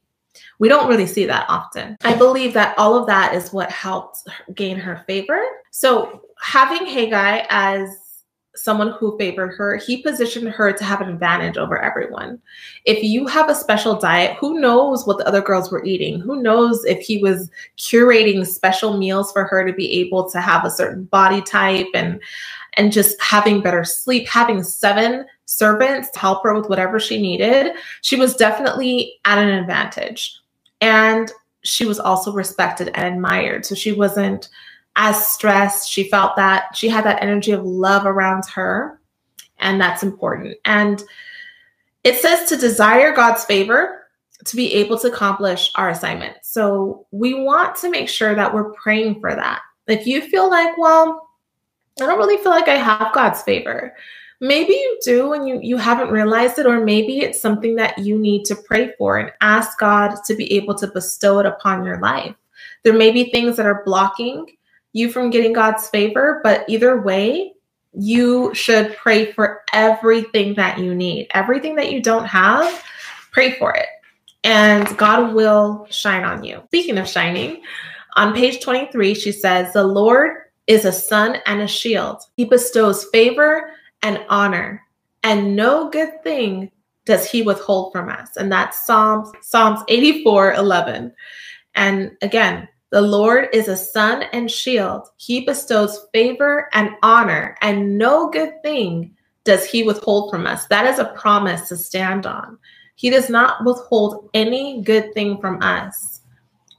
[0.58, 1.98] We don't really see that often.
[2.04, 5.42] I believe that all of that is what helped gain her favor.
[5.72, 7.90] So, having Hegai as
[8.56, 12.40] someone who favored her, he positioned her to have an advantage over everyone.
[12.86, 16.22] If you have a special diet, who knows what the other girls were eating?
[16.22, 20.64] Who knows if he was curating special meals for her to be able to have
[20.64, 22.22] a certain body type and
[22.78, 27.74] and just having better sleep, having seven servants to help her with whatever she needed.
[28.02, 30.38] She was definitely at an advantage.
[30.82, 31.32] And
[31.64, 33.66] she was also respected and admired.
[33.66, 34.50] So she wasn't
[34.96, 35.90] as stressed.
[35.90, 39.00] She felt that she had that energy of love around her,
[39.60, 40.58] and that's important.
[40.66, 41.04] And
[42.04, 44.08] it says to desire God's favor
[44.46, 46.38] to be able to accomplish our assignment.
[46.44, 49.62] So we want to make sure that we're praying for that.
[49.88, 51.30] If you feel like, well,
[52.02, 53.96] I don't really feel like I have God's favor.
[54.42, 58.18] Maybe you do and you you haven't realized it or maybe it's something that you
[58.20, 62.00] need to pray for and ask God to be able to bestow it upon your
[62.00, 62.36] life.
[62.84, 64.46] There may be things that are blocking
[64.96, 67.54] you from getting God's favor, but either way,
[67.92, 71.28] you should pray for everything that you need.
[71.34, 72.82] Everything that you don't have,
[73.32, 73.88] pray for it.
[74.46, 76.62] And God will shine on you.
[76.68, 77.62] Speaking of shining,
[78.16, 82.22] on page 23, she says, The Lord is a sun and a shield.
[82.38, 84.82] He bestows favor and honor,
[85.24, 86.72] and no good thing
[87.04, 88.38] does he withhold from us.
[88.38, 91.14] And that's Psalms, Psalms 84 11.
[91.76, 95.10] And again, the Lord is a sun and shield.
[95.18, 100.66] He bestows favor and honor, and no good thing does he withhold from us.
[100.68, 102.58] That is a promise to stand on.
[102.96, 106.22] He does not withhold any good thing from us.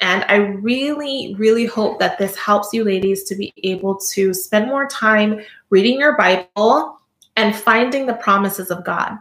[0.00, 4.68] And I really, really hope that this helps you ladies to be able to spend
[4.68, 6.98] more time reading your Bible
[7.36, 9.18] and finding the promises of God.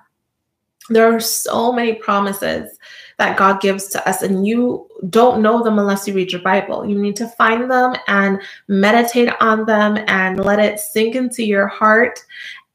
[0.87, 2.79] There are so many promises
[3.17, 6.85] that God gives to us, and you don't know them unless you read your Bible.
[6.85, 11.67] You need to find them and meditate on them and let it sink into your
[11.67, 12.19] heart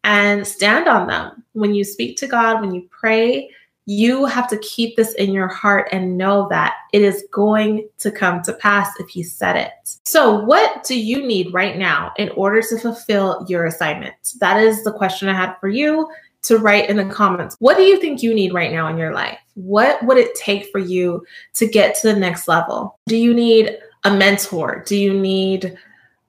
[0.05, 1.45] and stand on them.
[1.53, 3.51] When you speak to God, when you pray,
[3.87, 8.11] you have to keep this in your heart and know that it is going to
[8.11, 9.73] come to pass if He said it.
[10.05, 14.15] So, what do you need right now in order to fulfill your assignment?
[14.39, 16.09] That is the question I had for you
[16.43, 17.57] to write in the comments.
[17.59, 19.39] What do you think you need right now in your life?
[19.55, 21.25] What would it take for you
[21.55, 22.99] to get to the next level?
[23.07, 24.83] Do you need a mentor?
[24.87, 25.77] Do you need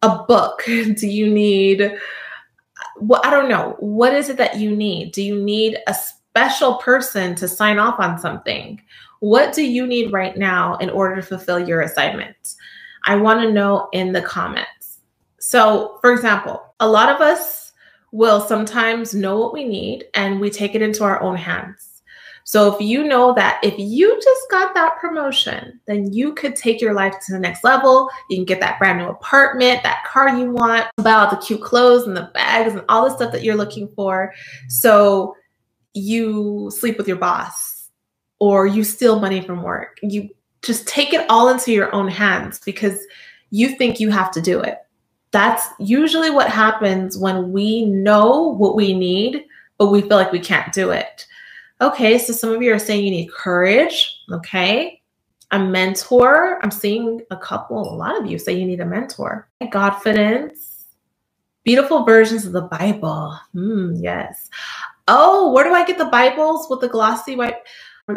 [0.01, 0.63] a book?
[0.65, 1.97] Do you need
[2.97, 3.75] well, I don't know.
[3.79, 5.11] What is it that you need?
[5.11, 8.81] Do you need a special person to sign off on something?
[9.19, 12.55] What do you need right now in order to fulfill your assignment?
[13.05, 14.99] I want to know in the comments.
[15.39, 17.60] So, for example, a lot of us
[18.11, 21.91] will sometimes know what we need and we take it into our own hands.
[22.43, 26.81] So if you know that if you just got that promotion, then you could take
[26.81, 28.09] your life to the next level.
[28.29, 31.61] You can get that brand new apartment, that car you want, buy all the cute
[31.61, 34.33] clothes and the bags and all the stuff that you're looking for.
[34.67, 35.35] So
[35.93, 37.89] you sleep with your boss
[38.39, 39.99] or you steal money from work.
[40.01, 40.29] You
[40.61, 42.99] just take it all into your own hands because
[43.51, 44.79] you think you have to do it.
[45.31, 49.45] That's usually what happens when we know what we need,
[49.77, 51.25] but we feel like we can't do it.
[51.79, 54.21] Okay, so some of you are saying you need courage.
[54.31, 55.01] Okay.
[55.51, 56.59] A mentor.
[56.63, 59.49] I'm seeing a couple, a lot of you say you need a mentor.
[59.71, 60.85] Confidence.
[61.63, 63.37] Beautiful versions of the Bible.
[63.55, 64.49] Mm, yes.
[65.07, 67.55] Oh, where do I get the Bibles with the glossy white?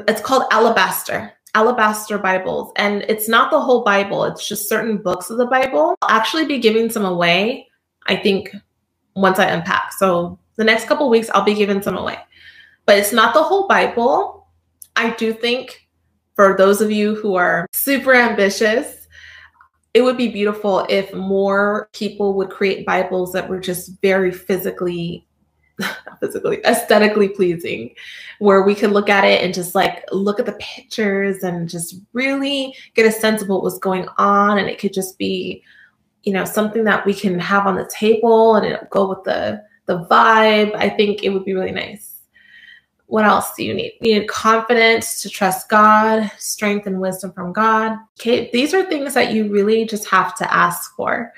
[0.09, 1.33] It's called Alabaster.
[1.55, 2.73] Alabaster Bibles.
[2.77, 5.95] And it's not the whole Bible, it's just certain books of the Bible.
[6.03, 7.69] I'll actually be giving some away,
[8.07, 8.55] I think,
[9.15, 9.93] once I unpack.
[9.93, 12.19] So the next couple weeks, I'll be giving some away.
[12.87, 14.49] But it's not the whole Bible.
[14.97, 15.89] I do think
[16.35, 19.07] for those of you who are super ambitious,
[19.95, 25.27] it would be beautiful if more people would create Bibles that were just very physically
[26.21, 27.95] physically aesthetically pleasing
[28.39, 31.97] where we could look at it and just like look at the pictures and just
[32.13, 34.59] really get a sense of what was going on.
[34.59, 35.63] And it could just be
[36.23, 39.63] you know something that we can have on the table and it'll go with the
[39.87, 40.75] the vibe.
[40.75, 42.13] I think it would be really nice.
[43.07, 43.93] What else do you need?
[44.01, 47.99] You need confidence to trust god strength and wisdom from god.
[48.21, 51.33] Okay these are things that you really just have to ask for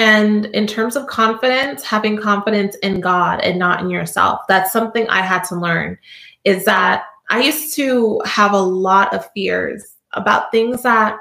[0.00, 5.06] and in terms of confidence, having confidence in God and not in yourself, that's something
[5.10, 5.98] I had to learn
[6.44, 11.18] is that I used to have a lot of fears about things that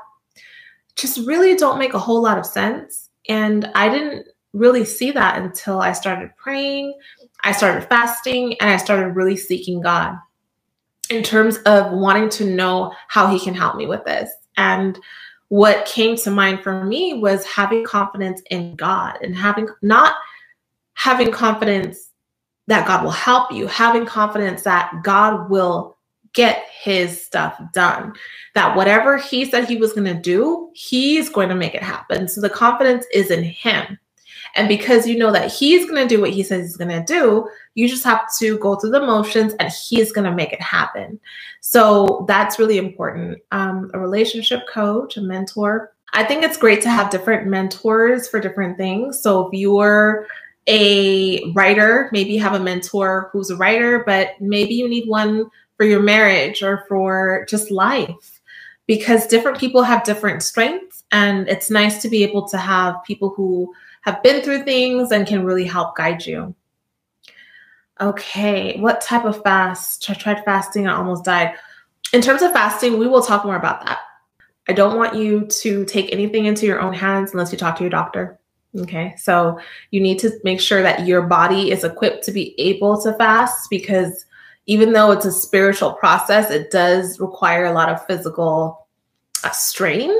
[0.95, 3.09] just really don't make a whole lot of sense.
[3.27, 6.97] And I didn't really see that until I started praying,
[7.43, 10.15] I started fasting, and I started really seeking God
[11.09, 14.31] in terms of wanting to know how He can help me with this.
[14.55, 14.97] And
[15.49, 20.15] what came to mind for me was having confidence in God and having not
[20.93, 22.11] having confidence
[22.67, 25.97] that God will help you, having confidence that God will
[26.33, 28.13] get his stuff done.
[28.53, 32.27] That whatever he said he was going to do, he's going to make it happen.
[32.27, 33.97] So the confidence is in him.
[34.55, 37.03] And because you know that he's going to do what he says he's going to
[37.03, 40.61] do, you just have to go through the motions and he's going to make it
[40.61, 41.19] happen.
[41.61, 43.39] So that's really important.
[43.51, 45.93] Um, a relationship coach, a mentor.
[46.13, 49.21] I think it's great to have different mentors for different things.
[49.21, 50.27] So if you're
[50.67, 55.85] a writer, maybe have a mentor who's a writer, but maybe you need one for
[55.85, 58.41] your marriage or for just life
[58.85, 61.03] because different people have different strengths.
[61.11, 63.73] And it's nice to be able to have people who
[64.09, 66.55] have been through things and can really help guide you.
[68.01, 70.09] Okay, what type of fast?
[70.09, 71.55] I tried fasting, I almost died.
[72.13, 73.99] In terms of fasting, we will talk more about that.
[74.67, 77.83] I don't want you to take anything into your own hands unless you talk to
[77.83, 78.39] your doctor.
[78.77, 83.01] Okay, so you need to make sure that your body is equipped to be able
[83.01, 84.25] to fast because
[84.67, 88.87] even though it's a spiritual process, it does require a lot of physical
[89.43, 90.15] uh, strain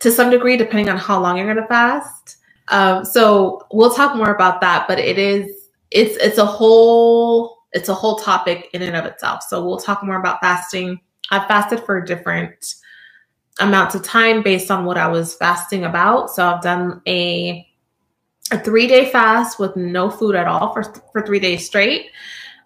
[0.00, 2.38] to some degree, depending on how long you're going to fast.
[2.68, 7.88] Um, so we'll talk more about that, but it is it's it's a whole it's
[7.88, 9.42] a whole topic in and of itself.
[9.48, 11.00] So we'll talk more about fasting.
[11.30, 12.74] I've fasted for different
[13.60, 16.30] amounts of time based on what I was fasting about.
[16.30, 17.66] So I've done a
[18.50, 20.82] a three day fast with no food at all for
[21.12, 22.10] for three days straight.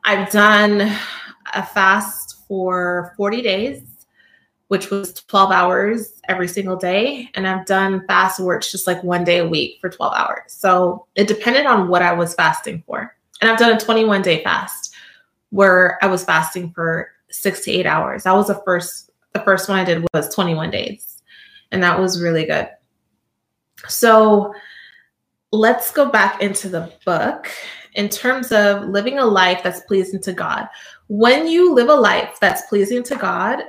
[0.05, 0.92] I've done
[1.55, 3.95] a fast for 40 days
[4.69, 7.31] which was 12 hours every single day.
[7.35, 10.53] And I've done fast where it's just like one day a week for 12 hours.
[10.53, 13.17] So it depended on what I was fasting for.
[13.41, 14.95] And I've done a 21 day fast
[15.51, 18.25] where I was fasting for six to eight hours.
[18.25, 21.23] That was the first, the first one I did was 21 days.
[21.71, 22.69] And that was really good.
[23.89, 24.53] So
[25.53, 27.49] let's go back into the book
[27.95, 30.69] in terms of living a life that's pleasing to God.
[31.09, 33.62] When you live a life that's pleasing to God,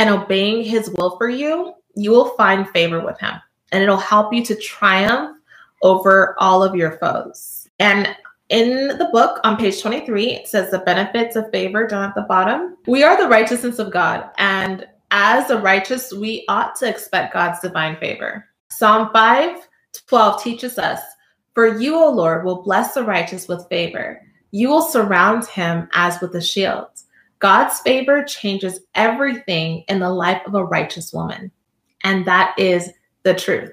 [0.00, 3.34] and obeying his will for you, you will find favor with him
[3.70, 5.36] and it'll help you to triumph
[5.82, 7.68] over all of your foes.
[7.78, 8.08] And
[8.48, 12.22] in the book on page 23, it says the benefits of favor down at the
[12.22, 12.78] bottom.
[12.86, 17.60] We are the righteousness of God, and as the righteous, we ought to expect God's
[17.60, 18.46] divine favor.
[18.70, 19.68] Psalm 5
[20.06, 21.00] 12 teaches us,
[21.52, 24.22] For you, O Lord, will bless the righteous with favor.
[24.50, 26.88] You will surround him as with a shield.
[27.40, 31.50] God's favor changes everything in the life of a righteous woman.
[32.04, 32.90] And that is
[33.24, 33.72] the truth.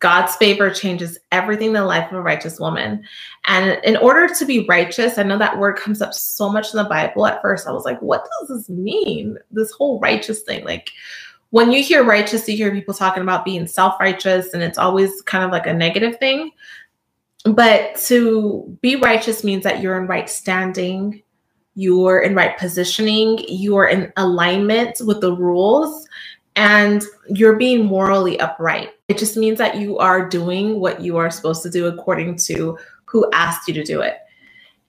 [0.00, 3.02] God's favor changes everything in the life of a righteous woman.
[3.46, 6.78] And in order to be righteous, I know that word comes up so much in
[6.78, 7.26] the Bible.
[7.26, 9.36] At first, I was like, what does this mean?
[9.50, 10.64] This whole righteous thing.
[10.64, 10.90] Like,
[11.50, 15.22] when you hear righteous, you hear people talking about being self righteous, and it's always
[15.22, 16.52] kind of like a negative thing.
[17.44, 21.22] But to be righteous means that you're in right standing,
[21.78, 26.08] you're in right positioning, you're in alignment with the rules,
[26.56, 28.94] and you're being morally upright.
[29.06, 32.76] It just means that you are doing what you are supposed to do according to
[33.04, 34.16] who asked you to do it.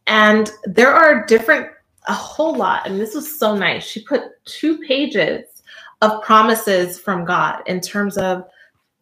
[0.08, 1.68] And there are different,
[2.08, 2.88] a whole lot.
[2.88, 3.84] And this was so nice.
[3.84, 5.46] She put two pages
[6.02, 8.46] of promises from God in terms of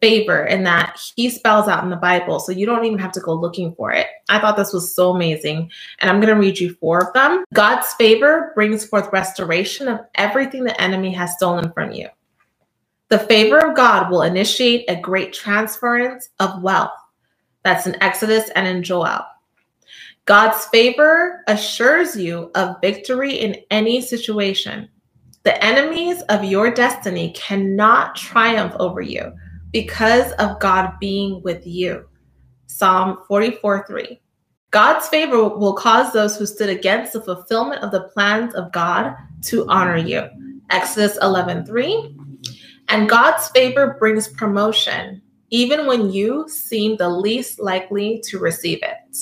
[0.00, 2.40] favor and that he spells out in the Bible.
[2.40, 4.06] So you don't even have to go looking for it.
[4.28, 5.70] I thought this was so amazing.
[5.98, 7.44] And I'm going to read you four of them.
[7.52, 12.08] God's favor brings forth restoration of everything the enemy has stolen from you.
[13.08, 16.92] The favor of God will initiate a great transference of wealth.
[17.64, 19.24] That's in Exodus and in Joel.
[20.26, 24.90] God's favor assures you of victory in any situation.
[25.44, 29.32] The enemies of your destiny cannot triumph over you
[29.72, 32.08] because of God being with you.
[32.66, 34.20] Psalm 44 3.
[34.70, 39.14] God's favor will cause those who stood against the fulfillment of the plans of God
[39.44, 40.28] to honor you.
[40.70, 42.16] Exodus 11 3.
[42.88, 49.18] And God's favor brings promotion, even when you seem the least likely to receive it.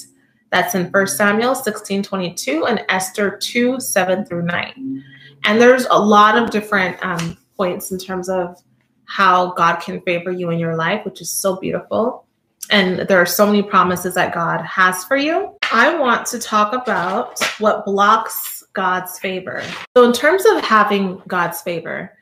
[0.50, 5.04] That's in 1 Samuel 16 22 and Esther 2 7 through 9.
[5.44, 8.60] And there's a lot of different um, points in terms of
[9.06, 12.26] how God can favor you in your life, which is so beautiful.
[12.70, 15.56] And there are so many promises that God has for you.
[15.72, 19.62] I want to talk about what blocks God's favor.
[19.96, 22.12] So, in terms of having God's favor,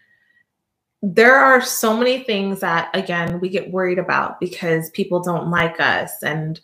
[1.02, 5.80] there are so many things that, again, we get worried about because people don't like
[5.80, 6.22] us.
[6.22, 6.60] And,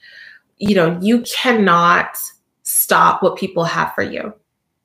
[0.57, 2.17] you know, you cannot
[2.63, 4.33] stop what people have for you.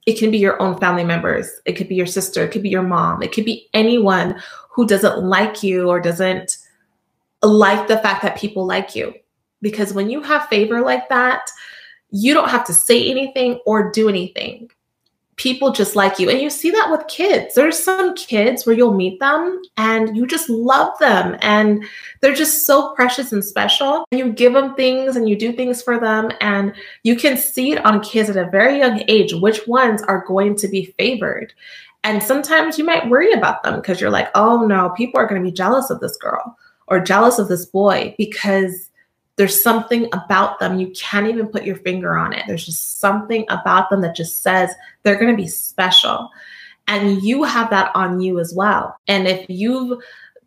[0.05, 2.69] It can be your own family members, it could be your sister, it could be
[2.69, 4.41] your mom, it could be anyone
[4.75, 6.57] who doesn't like you or doesn't
[7.41, 9.13] like the fact that people like you.
[9.61, 11.49] Because when you have favor like that,
[12.11, 14.69] you don't have to say anything or do anything.
[15.37, 16.29] People just like you.
[16.29, 17.55] And you see that with kids.
[17.55, 21.83] There's some kids where you'll meet them and you just love them and
[22.21, 24.05] they're just so precious and special.
[24.11, 26.31] And you give them things and you do things for them.
[26.41, 26.73] And
[27.03, 30.55] you can see it on kids at a very young age which ones are going
[30.57, 31.53] to be favored.
[32.05, 35.41] And sometimes you might worry about them because you're like, oh no, people are going
[35.41, 36.55] to be jealous of this girl
[36.87, 38.91] or jealous of this boy because
[39.37, 40.79] there's something about them.
[40.79, 42.43] You can't even put your finger on it.
[42.47, 46.29] There's just something about them that just says they're going to be special.
[46.87, 48.95] And you have that on you as well.
[49.07, 49.99] And if you've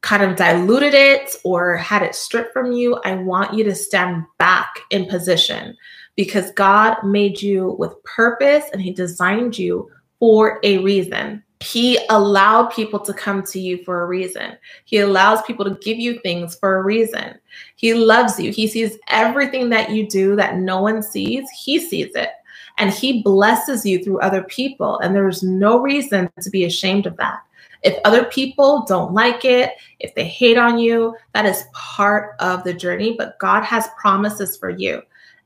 [0.02, 4.22] kind of diluted it or had it stripped from you, I want you to stand
[4.38, 5.76] back in position
[6.14, 9.90] because God made you with purpose and He designed you
[10.20, 11.42] for a reason.
[11.60, 14.56] He allowed people to come to you for a reason.
[14.84, 17.34] He allows people to give you things for a reason.
[17.74, 18.52] He loves you.
[18.52, 21.48] He sees everything that you do that no one sees.
[21.50, 22.30] He sees it.
[22.78, 25.00] And he blesses you through other people.
[25.00, 27.40] And there's no reason to be ashamed of that.
[27.82, 32.62] If other people don't like it, if they hate on you, that is part of
[32.62, 33.14] the journey.
[33.18, 35.02] But God has promises for you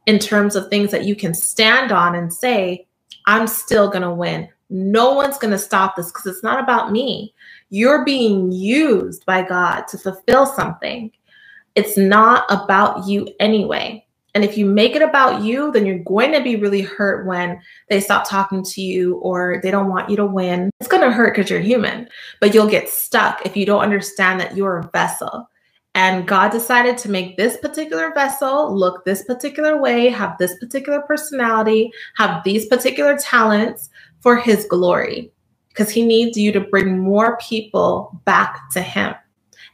[0.06, 2.86] in terms of things that you can stand on and say,
[3.26, 4.48] I'm still going to win.
[4.72, 7.34] No one's going to stop this because it's not about me.
[7.68, 11.12] You're being used by God to fulfill something.
[11.74, 14.06] It's not about you anyway.
[14.34, 17.60] And if you make it about you, then you're going to be really hurt when
[17.90, 20.70] they stop talking to you or they don't want you to win.
[20.80, 22.08] It's going to hurt because you're human,
[22.40, 25.50] but you'll get stuck if you don't understand that you're a vessel.
[25.94, 31.02] And God decided to make this particular vessel look this particular way, have this particular
[31.02, 33.90] personality, have these particular talents
[34.20, 35.30] for his glory
[35.68, 39.14] because he needs you to bring more people back to him.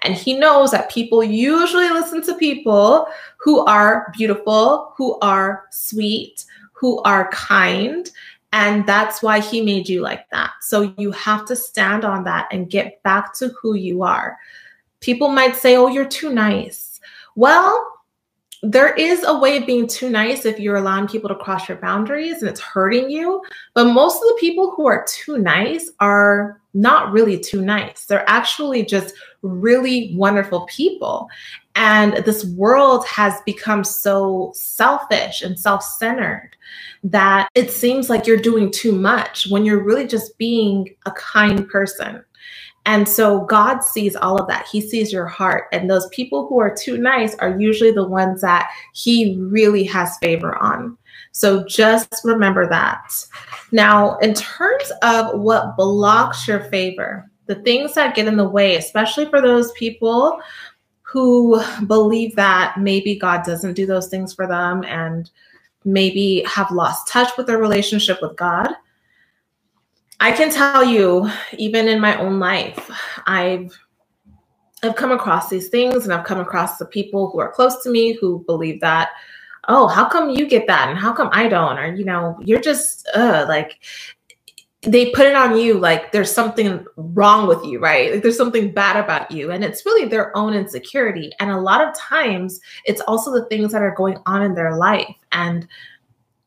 [0.03, 3.09] And he knows that people usually listen to people
[3.39, 8.09] who are beautiful, who are sweet, who are kind.
[8.53, 10.53] And that's why he made you like that.
[10.61, 14.39] So you have to stand on that and get back to who you are.
[15.01, 17.01] People might say, oh, you're too nice.
[17.37, 17.99] Well,
[18.63, 21.79] there is a way of being too nice if you're allowing people to cross your
[21.79, 23.41] boundaries and it's hurting you.
[23.75, 28.07] But most of the people who are too nice are not really too nice.
[28.07, 31.29] They're actually just really wonderful people.
[31.77, 36.51] And this world has become so selfish and self centered
[37.05, 41.69] that it seems like you're doing too much when you're really just being a kind
[41.69, 42.25] person.
[42.89, 44.67] And so God sees all of that.
[44.67, 45.67] He sees your heart.
[45.73, 50.17] And those people who are too nice are usually the ones that He really has
[50.23, 50.97] favor on.
[51.33, 53.15] So just remember that.
[53.73, 58.77] Now, in terms of what blocks your favor, the things that get in the way,
[58.77, 60.41] especially for those people
[61.03, 65.31] who believe that maybe God doesn't do those things for them and
[65.85, 68.69] maybe have lost touch with their relationship with God
[70.21, 72.91] I can tell you, even in my own life,
[73.27, 73.79] I've
[74.83, 77.91] I've come across these things and I've come across the people who are close to
[77.91, 79.11] me who believe that,
[79.67, 81.79] oh, how come you get that and how come I don't?
[81.79, 83.81] Or, you know, you're just uh like
[84.83, 88.13] they put it on you like there's something wrong with you, right?
[88.13, 89.51] Like there's something bad about you.
[89.51, 91.33] And it's really their own insecurity.
[91.41, 94.77] And a lot of times it's also the things that are going on in their
[94.77, 95.15] life.
[95.33, 95.67] And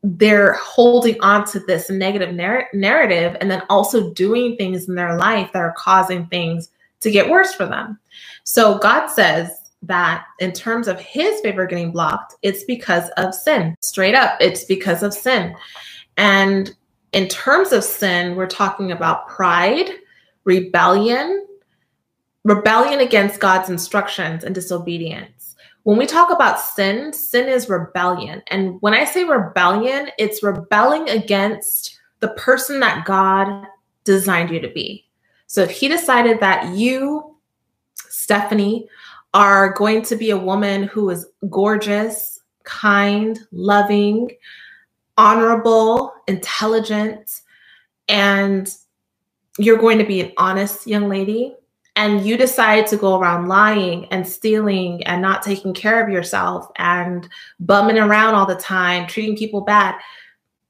[0.04, 5.18] they're holding on to this negative narr- narrative and then also doing things in their
[5.18, 6.72] life that are causing things
[7.02, 7.99] to get worse for them.
[8.43, 9.52] So God says
[9.84, 13.76] that in terms of his favor getting blocked, it's because of sin.
[13.82, 15.56] Straight up, it's because of sin.
[16.18, 16.74] And
[17.14, 19.89] in terms of sin, we're talking about pride,
[20.45, 21.45] rebellion,
[22.43, 25.41] rebellion against God's instructions, and disobedience.
[25.84, 28.44] When we talk about sin, sin is rebellion.
[28.48, 33.66] And when I say rebellion, it's rebelling against the person that God
[34.04, 35.08] designed you to be.
[35.48, 37.36] So if He decided that you,
[37.96, 38.88] Stephanie,
[39.34, 44.30] are going to be a woman who is gorgeous, kind, loving,
[45.18, 47.42] honorable, intelligent,
[48.08, 48.76] and
[49.58, 51.56] you're going to be an honest young lady,
[51.96, 56.70] and you decide to go around lying and stealing and not taking care of yourself
[56.78, 57.28] and
[57.60, 59.96] bumming around all the time, treating people bad,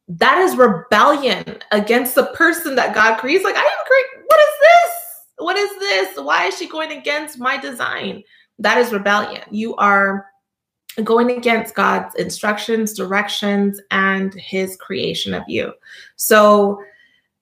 [0.08, 3.44] that is rebellion against the person that God creates.
[3.44, 4.92] Like, I didn't create, what is this?
[5.38, 6.26] What is this?
[6.26, 8.24] Why is she going against my design?
[8.60, 9.44] That is rebellion.
[9.52, 10.26] You are
[11.04, 15.72] going against God's instructions, directions, and his creation of you.
[16.16, 16.84] So,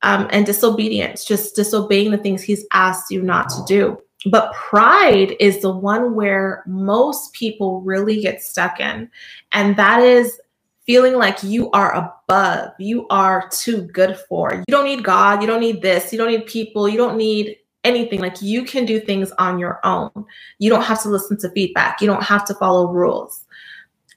[0.02, 3.98] um, and disobedience, just disobeying the things he's asked you not to do.
[4.26, 9.10] But pride is the one where most people really get stuck in.
[9.54, 10.40] And that is
[10.86, 14.56] feeling like you are above, you are too good for.
[14.56, 17.58] You don't need God, you don't need this, you don't need people, you don't need
[17.84, 18.20] anything.
[18.20, 20.26] Like you can do things on your own.
[20.58, 23.46] You don't have to listen to feedback, you don't have to follow rules.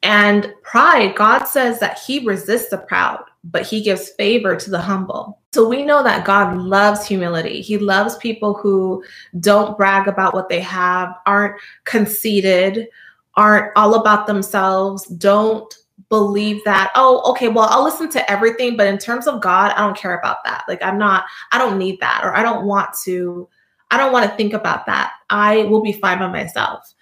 [0.03, 4.81] And pride, God says that He resists the proud, but He gives favor to the
[4.81, 5.42] humble.
[5.53, 7.61] So we know that God loves humility.
[7.61, 9.05] He loves people who
[9.41, 12.89] don't brag about what they have, aren't conceited,
[13.35, 15.75] aren't all about themselves, don't
[16.09, 19.81] believe that, oh, okay, well, I'll listen to everything, but in terms of God, I
[19.81, 20.65] don't care about that.
[20.69, 23.49] Like, I'm not, I don't need that, or I don't want to,
[23.91, 25.13] I don't want to think about that.
[25.29, 26.95] I will be fine by myself.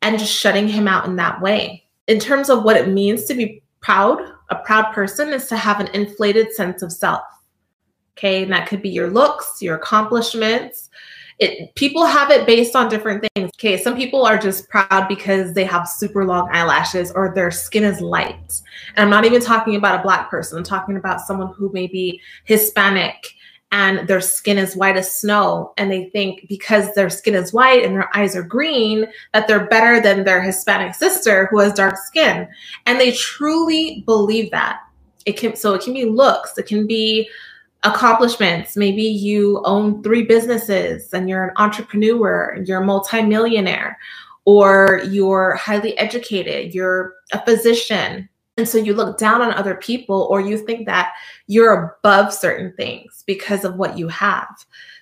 [0.00, 1.84] And just shutting him out in that way.
[2.06, 5.80] In terms of what it means to be proud, a proud person is to have
[5.80, 7.22] an inflated sense of self.
[8.18, 8.42] Okay.
[8.42, 10.90] And that could be your looks, your accomplishments,
[11.38, 13.50] it people have it based on different things.
[13.56, 17.84] Okay, some people are just proud because they have super long eyelashes or their skin
[17.84, 18.60] is light.
[18.96, 20.58] And I'm not even talking about a black person.
[20.58, 23.34] I'm talking about someone who may be Hispanic
[23.70, 27.84] and their skin is white as snow and they think because their skin is white
[27.84, 31.96] and their eyes are green that they're better than their Hispanic sister who has dark
[31.98, 32.48] skin.
[32.86, 34.80] And they truly believe that.
[35.26, 37.28] It can so it can be looks, it can be
[37.84, 38.76] accomplishments.
[38.76, 43.98] Maybe you own three businesses and you're an entrepreneur, you're a multimillionaire,
[44.44, 48.28] or you're highly educated, you're a physician.
[48.56, 51.12] And so you look down on other people, or you think that
[51.46, 54.48] you're above certain things because of what you have.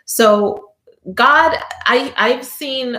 [0.05, 0.73] So,
[1.15, 1.57] God,
[1.87, 2.99] I, I've seen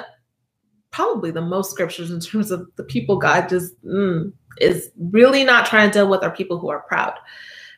[0.90, 5.68] probably the most scriptures in terms of the people God just mm, is really not
[5.68, 7.14] trying to deal with are people who are proud.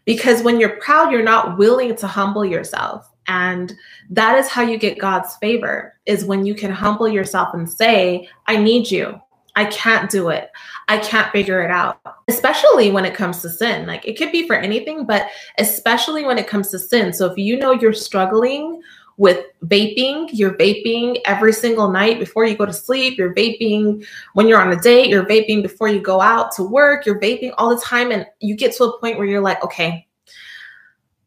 [0.10, 3.08] Because when you're proud, you're not willing to humble yourself.
[3.28, 3.76] And
[4.10, 8.28] that is how you get God's favor is when you can humble yourself and say,
[8.48, 9.22] I need you.
[9.56, 10.50] I can't do it.
[10.88, 12.02] I can't figure it out.
[12.28, 13.86] Especially when it comes to sin.
[13.86, 15.28] Like it could be for anything, but
[15.60, 17.14] especially when it comes to sin.
[17.14, 18.82] So if you know you're struggling
[19.20, 20.30] with vaping.
[20.32, 23.18] You're vaping every single night before you go to sleep.
[23.18, 25.10] You're vaping when you're on a date.
[25.10, 27.06] You're vaping before you go out to work.
[27.06, 28.12] You're vaping all the time.
[28.12, 30.08] And you get to a point where you're like, okay,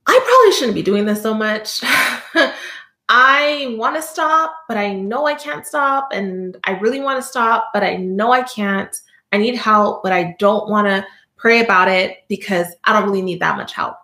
[0.06, 1.80] I probably shouldn't be doing this so much.
[3.10, 6.08] I want to stop, but I know I can't stop.
[6.14, 8.96] And I really want to stop, but I know I can't.
[9.32, 13.20] I need help, but I don't want to pray about it because I don't really
[13.20, 13.96] need that much help.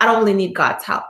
[0.00, 1.04] I don't really need God's help.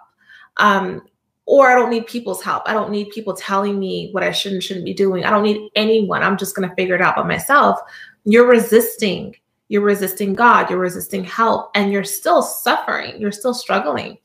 [0.58, 1.02] Um,
[1.48, 2.64] or I don't need people's help.
[2.66, 5.24] I don't need people telling me what I should and shouldn't be doing.
[5.24, 6.22] I don't need anyone.
[6.22, 7.80] I'm just going to figure it out by myself.
[8.24, 9.34] You're resisting.
[9.68, 10.68] You're resisting God.
[10.68, 13.18] You're resisting help, and you're still suffering.
[13.18, 14.18] You're still struggling.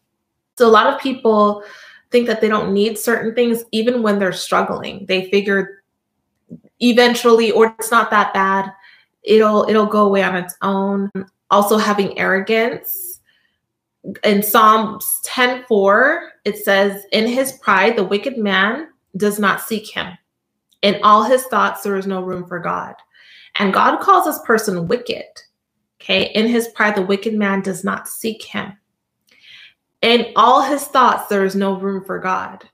[0.58, 1.64] So, a lot of people
[2.12, 5.06] think that they don't need certain things even when they're struggling.
[5.06, 5.84] They figure
[6.82, 8.70] eventually, or it's not that bad.
[9.24, 11.10] It'll it'll go away on its own.
[11.50, 13.13] Also, having arrogance
[14.24, 20.18] in Psalms 10:4, it says, In his pride, the wicked man does not seek him.
[20.82, 22.96] In all his thoughts, there is no room for God.
[23.56, 25.26] And God calls this person wicked.
[26.02, 26.32] Okay.
[26.34, 28.74] In his pride, the wicked man does not seek him.
[30.02, 32.68] In all his thoughts, there is no room for God.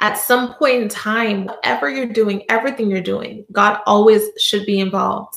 [0.00, 4.80] At some point in time, whatever you're doing, everything you're doing, God always should be
[4.80, 5.36] involved.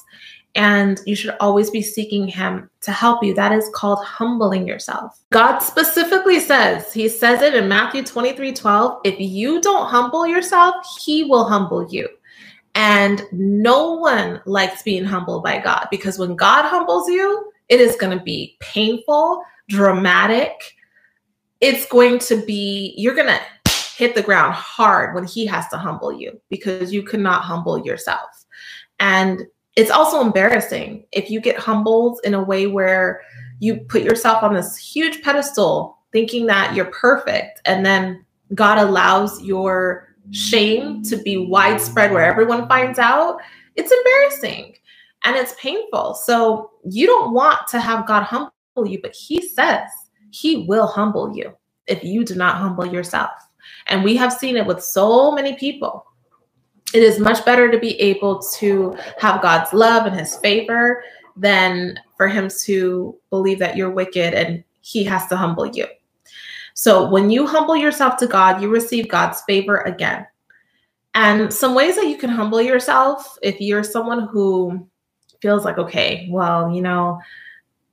[0.56, 3.34] And you should always be seeking Him to help you.
[3.34, 5.20] That is called humbling yourself.
[5.32, 10.76] God specifically says, He says it in Matthew 23 12, if you don't humble yourself,
[11.04, 12.08] He will humble you.
[12.76, 17.96] And no one likes being humbled by God because when God humbles you, it is
[17.96, 20.76] going to be painful, dramatic.
[21.62, 25.78] It's going to be, you're going to hit the ground hard when He has to
[25.78, 28.30] humble you because you cannot humble yourself.
[29.00, 29.44] And
[29.76, 33.22] it's also embarrassing if you get humbled in a way where
[33.60, 39.42] you put yourself on this huge pedestal thinking that you're perfect and then God allows
[39.42, 43.40] your shame to be widespread where everyone finds out,
[43.76, 44.76] it's embarrassing
[45.26, 46.14] and it's painful.
[46.16, 48.52] So you don't want to have God humble
[48.86, 49.90] you, but He says
[50.32, 51.54] He will humble you
[51.88, 53.32] if you do not humble yourself.
[53.88, 56.06] And we have seen it with so many people.
[56.94, 61.04] It is much better to be able to have God's love and His favor
[61.36, 65.88] than for Him to believe that you're wicked and He has to humble you.
[66.74, 70.26] So when you humble yourself to God, you receive God's favor again.
[71.16, 74.88] And some ways that you can humble yourself if you're someone who
[75.42, 77.20] feels like, okay, well, you know,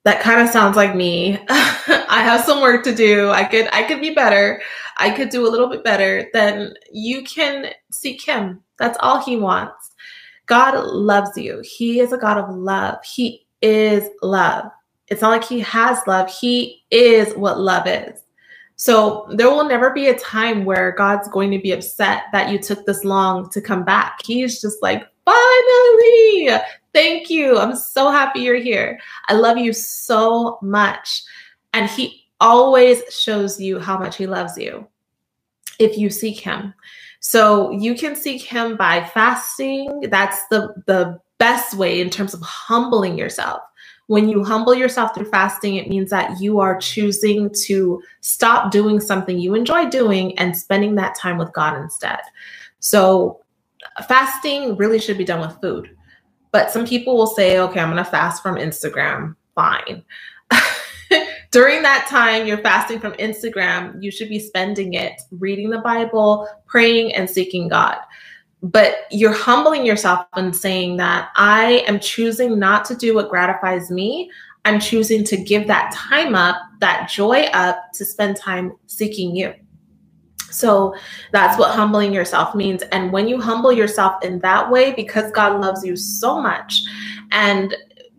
[0.05, 1.39] that kind of sounds like me.
[1.49, 3.31] I have some work to do.
[3.31, 4.63] I could I could be better.
[4.97, 6.29] I could do a little bit better.
[6.33, 8.63] Then you can seek him.
[8.81, 9.93] That's all he wants.
[10.47, 11.63] God loves you.
[11.63, 12.99] He is a God of love.
[13.05, 14.65] He is love.
[15.07, 16.29] It's not like he has love.
[16.29, 18.21] He is what love is.
[18.77, 22.59] So there will never be a time where God's going to be upset that you
[22.59, 24.21] took this long to come back.
[24.25, 26.49] He's just like, finally,
[26.95, 27.59] thank you.
[27.59, 28.99] I'm so happy you're here.
[29.29, 31.23] I love you so much.
[31.75, 34.87] And He always shows you how much He loves you
[35.79, 36.73] if you seek Him.
[37.21, 40.01] So you can seek Him by fasting.
[40.11, 43.63] That's the, the best way in terms of humbling yourself.
[44.07, 48.99] When you humble yourself through fasting, it means that you are choosing to stop doing
[48.99, 52.19] something you enjoy doing and spending that time with God instead.
[52.81, 53.41] So,
[53.97, 55.97] uh, fasting really should be done with food.
[56.53, 59.37] But some people will say, okay, I'm going to fast from Instagram.
[59.55, 60.05] Fine.
[61.51, 66.49] During that time, you're fasting from Instagram, you should be spending it reading the Bible,
[66.67, 67.99] praying, and seeking God
[68.63, 73.91] but you're humbling yourself and saying that I am choosing not to do what gratifies
[73.91, 74.31] me.
[74.65, 79.55] I'm choosing to give that time up, that joy up to spend time seeking you.
[80.51, 80.95] So
[81.33, 82.83] that's what humbling yourself means.
[82.93, 86.83] And when you humble yourself in that way, because God loves you so much
[87.31, 87.75] and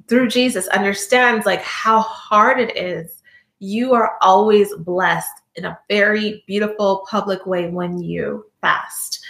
[0.08, 3.21] through Jesus understands like how hard it is,
[3.62, 9.24] you are always blessed in a very beautiful public way when you fast.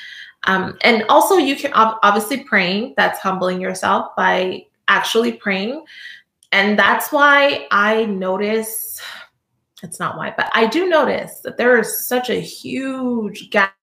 [0.46, 5.84] Um, and also, you can obviously praying, that's humbling yourself by actually praying.
[6.54, 9.02] And that's why I notice,
[9.84, 13.76] it's not why, but I do notice that there is such a huge gap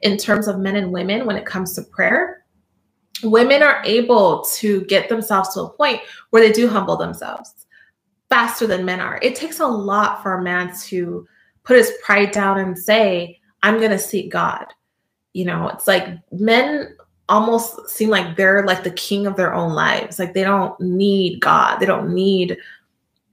[0.00, 2.46] in terms of men and women when it comes to prayer.
[3.22, 6.00] Women are able to get themselves to a point
[6.30, 7.66] where they do humble themselves
[8.30, 9.18] faster than men are.
[9.22, 11.26] It takes a lot for a man to
[11.64, 14.66] put his pride down and say, I'm going to seek God
[15.32, 16.96] you know, it's like men
[17.28, 20.18] almost seem like they're like the king of their own lives.
[20.18, 21.78] Like they don't need God.
[21.78, 22.56] They don't need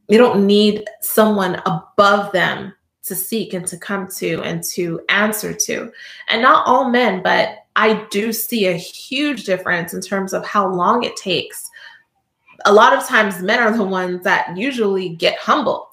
[0.10, 2.74] they don't need someone above them
[3.04, 5.92] to seek and to come to and to answer to.
[6.30, 10.74] And not all men, but I do see a huge difference in terms of how
[10.74, 11.67] long it takes.
[12.66, 15.88] A lot of times men are the ones that usually get humbled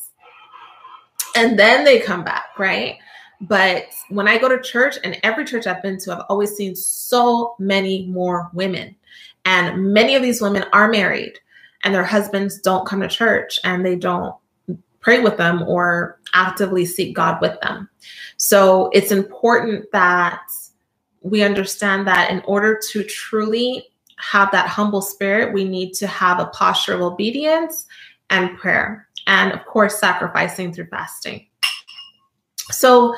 [1.35, 2.99] and then they come back, right?
[3.41, 6.75] But when I go to church, and every church I've been to, I've always seen
[6.75, 8.95] so many more women.
[9.45, 11.39] And many of these women are married,
[11.83, 14.35] and their husbands don't come to church and they don't
[15.01, 17.91] pray with them or actively seek God with them.
[18.39, 20.41] So it's important that
[21.21, 23.89] we understand that in order to truly
[24.31, 27.87] have that humble spirit, we need to have a posture of obedience
[28.31, 29.09] and prayer.
[29.27, 31.47] And of course, sacrificing through fasting.
[32.71, 33.15] So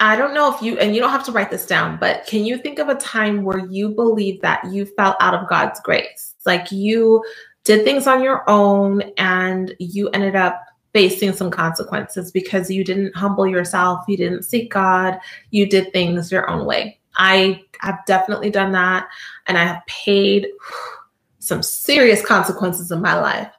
[0.00, 2.44] I don't know if you, and you don't have to write this down, but can
[2.44, 6.34] you think of a time where you believe that you fell out of God's grace?
[6.46, 7.24] Like you
[7.64, 10.64] did things on your own and you ended up
[10.94, 15.18] facing some consequences because you didn't humble yourself, you didn't seek God,
[15.50, 16.97] you did things your own way.
[17.18, 19.08] I have definitely done that.
[19.46, 20.48] And I have paid
[21.38, 23.50] some serious consequences in my life.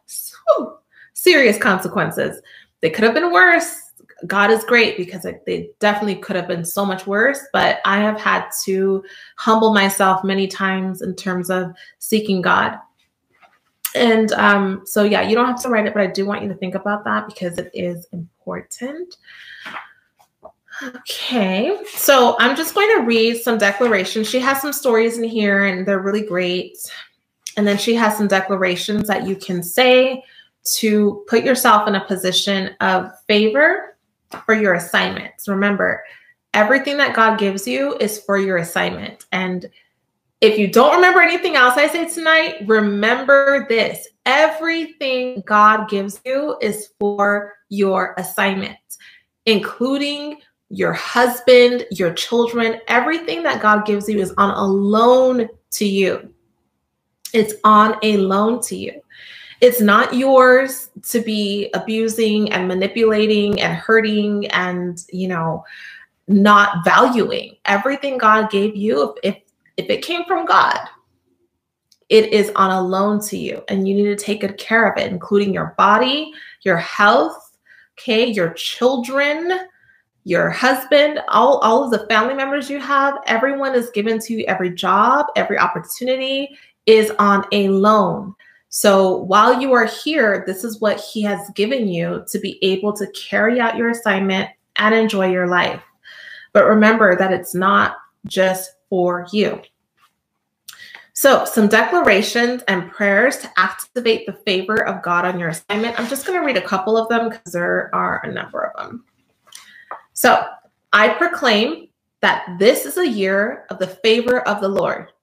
[1.14, 2.41] serious consequences.
[2.82, 3.76] They could have been worse.
[4.26, 8.20] God is great because they definitely could have been so much worse, but I have
[8.20, 9.03] had to
[9.38, 12.78] humble myself many times in terms of seeking God.
[13.95, 16.49] And um, so, yeah, you don't have to write it, but I do want you
[16.49, 19.16] to think about that because it is important.
[20.82, 24.30] Okay, so I'm just going to read some declarations.
[24.30, 26.78] She has some stories in here, and they're really great.
[27.58, 30.24] And then she has some declarations that you can say
[30.76, 33.98] to put yourself in a position of favor
[34.46, 35.48] for your assignments.
[35.48, 36.04] Remember,
[36.54, 39.26] everything that God gives you is for your assignment.
[39.32, 39.70] And
[40.42, 46.58] if you don't remember anything else I say tonight, remember this everything God gives you
[46.62, 48.78] is for your assignment,
[49.46, 50.38] including
[50.70, 52.80] your husband, your children.
[52.88, 56.34] Everything that God gives you is on a loan to you.
[57.34, 59.01] It's on a loan to you.
[59.61, 65.65] It's not yours to be abusing and manipulating and hurting and, you know,
[66.28, 67.57] not valuing.
[67.65, 69.36] Everything God gave you, if,
[69.76, 70.80] if, it came from God,
[72.07, 74.97] it is on a loan to you and you need to take good care of
[74.97, 77.57] it, including your body, your health,
[77.97, 79.68] okay, your children,
[80.30, 84.46] your husband, all, all of the family members you have, everyone is given to you,
[84.48, 86.56] every job, every opportunity
[86.86, 88.36] is on a loan.
[88.70, 92.94] So while you are here, this is what He has given you to be able
[92.94, 95.82] to carry out your assignment and enjoy your life.
[96.54, 99.60] But remember that it's not just for you.
[101.14, 106.00] So, some declarations and prayers to activate the favor of God on your assignment.
[106.00, 108.78] I'm just going to read a couple of them because there are a number of
[108.78, 109.04] them.
[110.20, 110.43] So,
[110.91, 111.88] I proclaim
[112.20, 115.13] that this is a year of the favor of the Lord.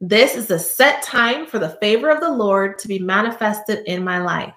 [0.00, 4.02] This is a set time for the favor of the Lord to be manifested in
[4.02, 4.52] my life.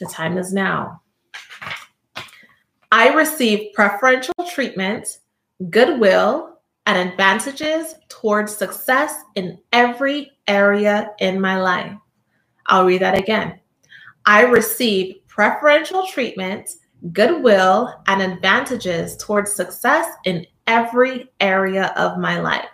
[0.00, 1.02] The time is now.
[2.90, 5.18] I receive preferential treatment,
[5.68, 11.92] goodwill, and advantages towards success in every area in my life.
[12.68, 13.60] I'll read that again.
[14.24, 16.70] I receive preferential treatment,
[17.12, 22.68] goodwill, and advantages towards success in every area of my life.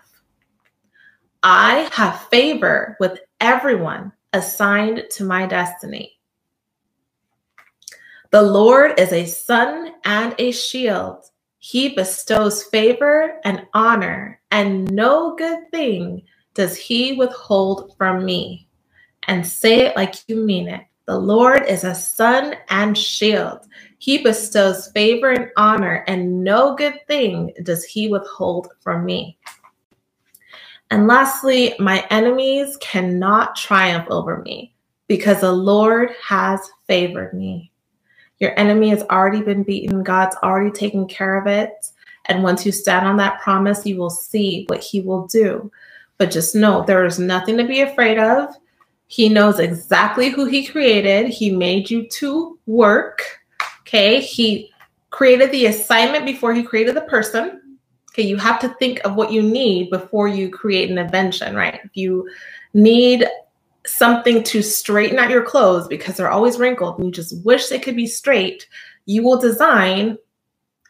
[1.42, 6.18] I have favor with everyone assigned to my destiny.
[8.30, 11.26] The Lord is a sun and a shield.
[11.58, 16.22] He bestows favor and honor, and no good thing
[16.54, 18.68] does he withhold from me.
[19.28, 20.82] And say it like you mean it.
[21.06, 23.66] The Lord is a sun and shield.
[24.04, 29.38] He bestows favor and honor, and no good thing does he withhold from me.
[30.90, 34.74] And lastly, my enemies cannot triumph over me
[35.08, 37.72] because the Lord has favored me.
[38.40, 41.72] Your enemy has already been beaten, God's already taken care of it.
[42.26, 45.72] And once you stand on that promise, you will see what He will do.
[46.18, 48.54] But just know there is nothing to be afraid of.
[49.06, 53.40] He knows exactly who He created, He made you to work.
[53.86, 54.20] Okay.
[54.20, 54.72] He
[55.10, 57.78] created the assignment before He created the person.
[58.10, 61.80] Okay, you have to think of what you need before you create an invention, right?
[61.82, 62.28] If you
[62.72, 63.26] need
[63.86, 67.78] something to straighten out your clothes because they're always wrinkled and you just wish they
[67.78, 68.68] could be straight,
[69.06, 70.16] you will design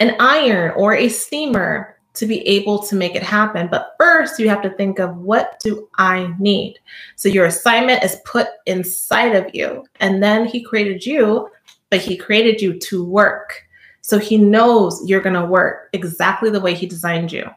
[0.01, 3.69] an iron or a steamer to be able to make it happen.
[3.69, 6.79] But first, you have to think of what do I need?
[7.17, 9.85] So your assignment is put inside of you.
[10.01, 11.49] And then he created you,
[11.95, 13.63] but he created you to work.
[14.01, 17.49] So he knows you're going to work exactly the way he designed you.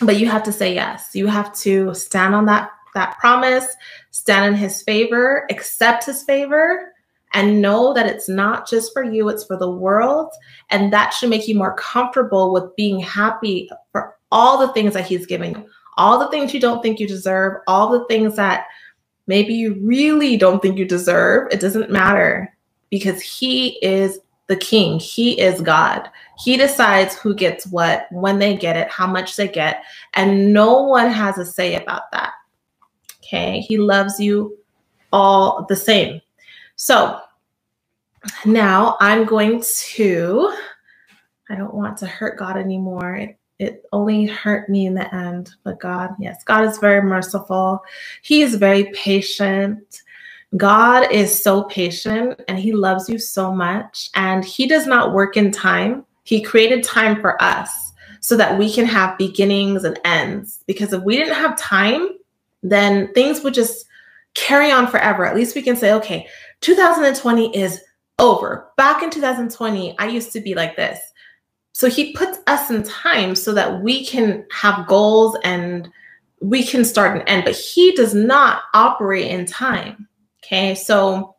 [0.00, 1.10] But you have to say yes.
[1.12, 3.66] You have to stand on that that promise,
[4.10, 6.94] stand in his favor, accept his favor,
[7.34, 10.32] and know that it's not just for you, it's for the world.
[10.70, 15.06] And that should make you more comfortable with being happy for all the things that
[15.06, 15.66] he's giving you,
[15.98, 18.64] all the things you don't think you deserve, all the things that
[19.26, 21.48] maybe you really don't think you deserve.
[21.52, 22.50] It doesn't matter
[22.92, 24.98] because he is the king.
[24.98, 26.10] He is God.
[26.36, 29.82] He decides who gets what, when they get it, how much they get,
[30.12, 32.34] and no one has a say about that.
[33.24, 33.60] Okay.
[33.60, 34.58] He loves you
[35.10, 36.20] all the same.
[36.76, 37.18] So
[38.44, 39.64] now I'm going
[39.94, 40.54] to,
[41.48, 43.16] I don't want to hurt God anymore.
[43.16, 45.54] It, it only hurt me in the end.
[45.64, 47.82] But God, yes, God is very merciful.
[48.20, 50.01] He is very patient.
[50.56, 55.36] God is so patient and he loves you so much and he does not work
[55.36, 56.04] in time.
[56.24, 57.92] He created time for us.
[58.20, 60.62] so that we can have beginnings and ends.
[60.68, 62.08] Because if we didn't have time,
[62.62, 63.84] then things would just
[64.34, 65.26] carry on forever.
[65.26, 66.28] At least we can say, okay,
[66.60, 67.82] 2020 is
[68.20, 68.68] over.
[68.76, 71.00] Back in 2020, I used to be like this.
[71.72, 75.90] So he puts us in time so that we can have goals and
[76.40, 80.06] we can start and end, but he does not operate in time.
[80.44, 80.74] Okay.
[80.74, 81.36] So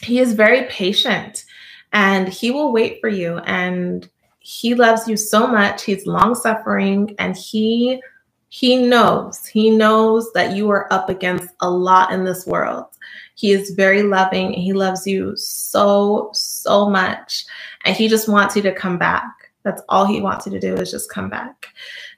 [0.00, 1.44] he is very patient
[1.92, 4.08] and he will wait for you and
[4.38, 5.84] he loves you so much.
[5.84, 8.00] He's long suffering and he
[8.48, 9.44] he knows.
[9.44, 12.86] He knows that you are up against a lot in this world.
[13.34, 14.52] He is very loving.
[14.52, 17.44] He loves you so so much
[17.84, 19.24] and he just wants you to come back.
[19.62, 21.68] That's all he wants you to do is just come back.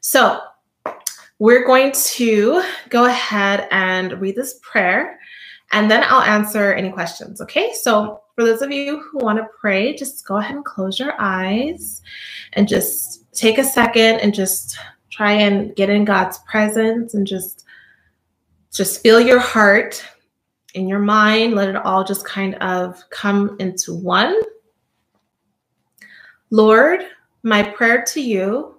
[0.00, 0.40] So,
[1.38, 5.17] we're going to go ahead and read this prayer
[5.72, 7.40] and then I'll answer any questions.
[7.40, 7.72] Okay.
[7.74, 11.14] So, for those of you who want to pray, just go ahead and close your
[11.18, 12.02] eyes
[12.54, 14.78] and just take a second and just
[15.10, 17.64] try and get in God's presence and just
[18.72, 20.04] just feel your heart
[20.74, 24.38] in your mind let it all just kind of come into one
[26.50, 27.00] lord
[27.42, 28.78] my prayer to you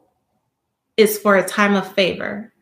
[0.97, 2.53] is for a time of favor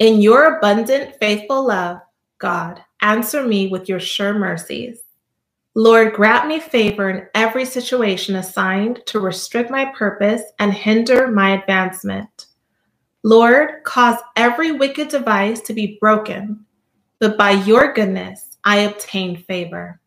[0.00, 1.98] in your abundant faithful love
[2.38, 5.02] god answer me with your sure mercies
[5.76, 11.50] Lord, grant me favor in every situation assigned to restrict my purpose and hinder my
[11.50, 12.46] advancement.
[13.22, 16.66] Lord, cause every wicked device to be broken,
[17.20, 20.00] but by your goodness I obtain favor.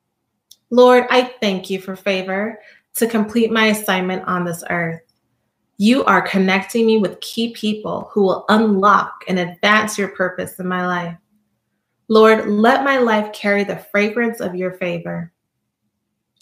[0.69, 2.59] Lord, I thank you for favor
[2.95, 5.01] to complete my assignment on this earth.
[5.77, 10.67] You are connecting me with key people who will unlock and advance your purpose in
[10.67, 11.17] my life.
[12.13, 15.33] Lord, let my life carry the fragrance of your favor.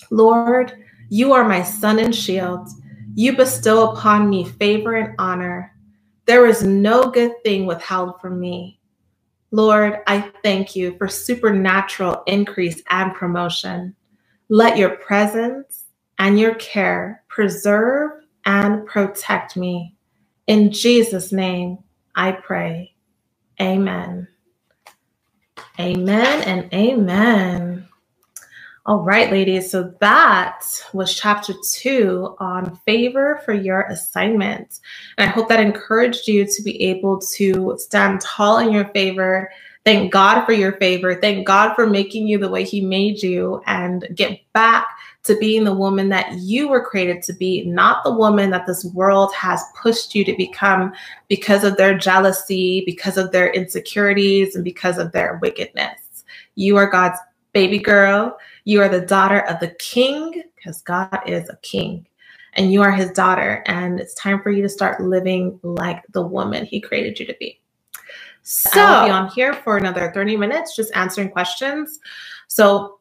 [0.09, 2.67] Lord, you are my sun and shield.
[3.15, 5.73] You bestow upon me favor and honor.
[6.25, 8.81] There is no good thing withheld from me.
[9.51, 13.95] Lord, I thank you for supernatural increase and promotion.
[14.49, 15.85] Let your presence
[16.19, 18.11] and your care preserve
[18.43, 19.95] and protect me.
[20.47, 21.77] In Jesus' name,
[22.13, 22.93] I pray.
[23.61, 24.27] Amen.
[25.79, 27.87] Amen and amen.
[28.85, 29.69] All right, ladies.
[29.69, 34.79] So that was chapter two on favor for your assignment.
[35.17, 39.51] And I hope that encouraged you to be able to stand tall in your favor.
[39.85, 41.13] Thank God for your favor.
[41.13, 44.87] Thank God for making you the way He made you and get back
[45.23, 48.85] to being the woman that you were created to be, not the woman that this
[48.85, 50.91] world has pushed you to become
[51.27, 56.23] because of their jealousy, because of their insecurities, and because of their wickedness.
[56.55, 57.19] You are God's
[57.53, 58.37] baby girl.
[58.65, 62.07] You are the daughter of the king because God is a king
[62.53, 63.63] and you are his daughter.
[63.65, 67.35] And it's time for you to start living like the woman he created you to
[67.39, 67.59] be.
[68.43, 71.99] So I'll be on here for another 30 minutes, just answering questions.
[72.47, 72.99] So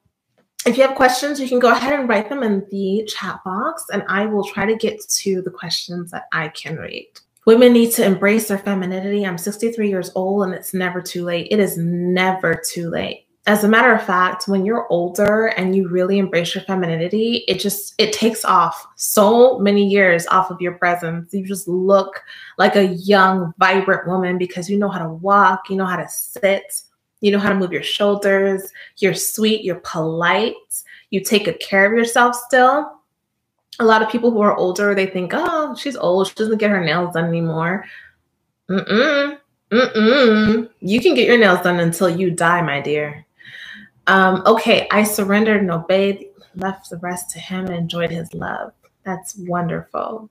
[0.67, 3.85] if you have questions, you can go ahead and write them in the chat box,
[3.93, 7.09] and I will try to get to the questions that I can read.
[7.47, 9.25] Women need to embrace their femininity.
[9.25, 11.49] I'm 63 years old, and it's never too late.
[11.51, 15.89] It is never too late as a matter of fact when you're older and you
[15.89, 20.73] really embrace your femininity it just it takes off so many years off of your
[20.73, 22.23] presence you just look
[22.59, 26.09] like a young vibrant woman because you know how to walk you know how to
[26.09, 26.83] sit
[27.21, 30.55] you know how to move your shoulders you're sweet you're polite
[31.11, 33.01] you take good care of yourself still
[33.79, 36.71] a lot of people who are older they think oh she's old she doesn't get
[36.71, 37.85] her nails done anymore
[38.71, 39.37] Mm-mm.
[39.73, 40.69] Mm-mm.
[40.81, 43.27] You can get your nails done until you die, my dear.
[44.07, 48.73] Um, okay, I surrendered and obeyed, left the rest to him and enjoyed his love.
[49.05, 50.31] That's wonderful.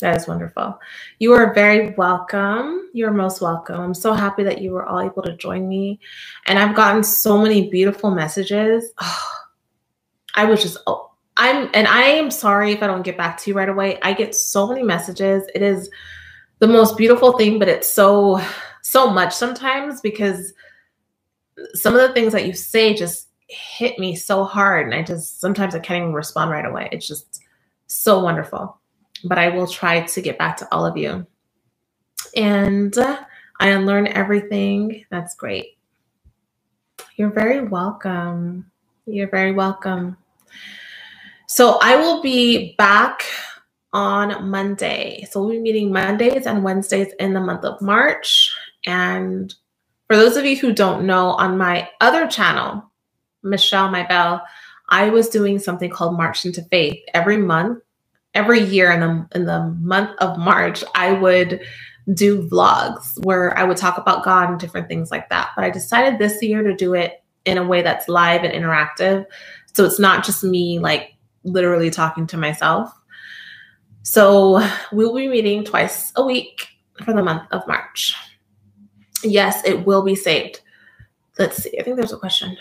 [0.00, 0.78] That is wonderful.
[1.18, 2.90] You are very welcome.
[2.92, 3.80] You're most welcome.
[3.80, 6.00] I'm so happy that you were all able to join me.
[6.46, 8.90] And I've gotten so many beautiful messages.
[9.00, 9.28] Oh,
[10.34, 13.50] I was just, oh, I'm, and I am sorry if I don't get back to
[13.50, 13.98] you right away.
[14.02, 15.44] I get so many messages.
[15.54, 15.88] It is
[16.58, 18.42] the most beautiful thing, but it's so,
[18.82, 20.52] so much sometimes because
[21.72, 25.40] some of the things that you say just hit me so hard and i just
[25.40, 27.42] sometimes i can't even respond right away it's just
[27.86, 28.78] so wonderful
[29.24, 31.26] but i will try to get back to all of you.
[32.36, 33.24] And uh,
[33.60, 35.04] i unlearn everything.
[35.10, 35.78] That's great.
[37.16, 38.70] You're very welcome.
[39.06, 40.16] You're very welcome.
[41.48, 43.24] So i will be back
[43.92, 45.26] on monday.
[45.30, 48.54] So we'll be meeting mondays and wednesdays in the month of march.
[48.86, 49.54] And
[50.06, 52.92] for those of you who don't know, on my other channel,
[53.42, 54.42] Michelle My Belle,
[54.88, 57.82] I was doing something called March into Faith every month.
[58.36, 61.60] Every year in the in the month of March, I would
[62.14, 65.50] do vlogs where I would talk about God and different things like that.
[65.56, 69.24] But I decided this year to do it in a way that's live and interactive.
[69.72, 72.92] So it's not just me like literally talking to myself.
[74.02, 76.68] So we'll be meeting twice a week
[77.04, 78.14] for the month of March.
[79.24, 80.60] Yes, it will be saved.
[81.38, 81.76] Let's see.
[81.80, 82.56] I think there's a question.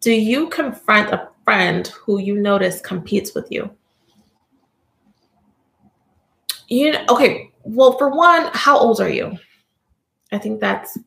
[0.00, 3.70] Do you confront a friend who you notice competes with you?
[6.68, 7.50] You know, okay.
[7.62, 9.38] Well, for one, how old are you?
[10.32, 10.98] I think that's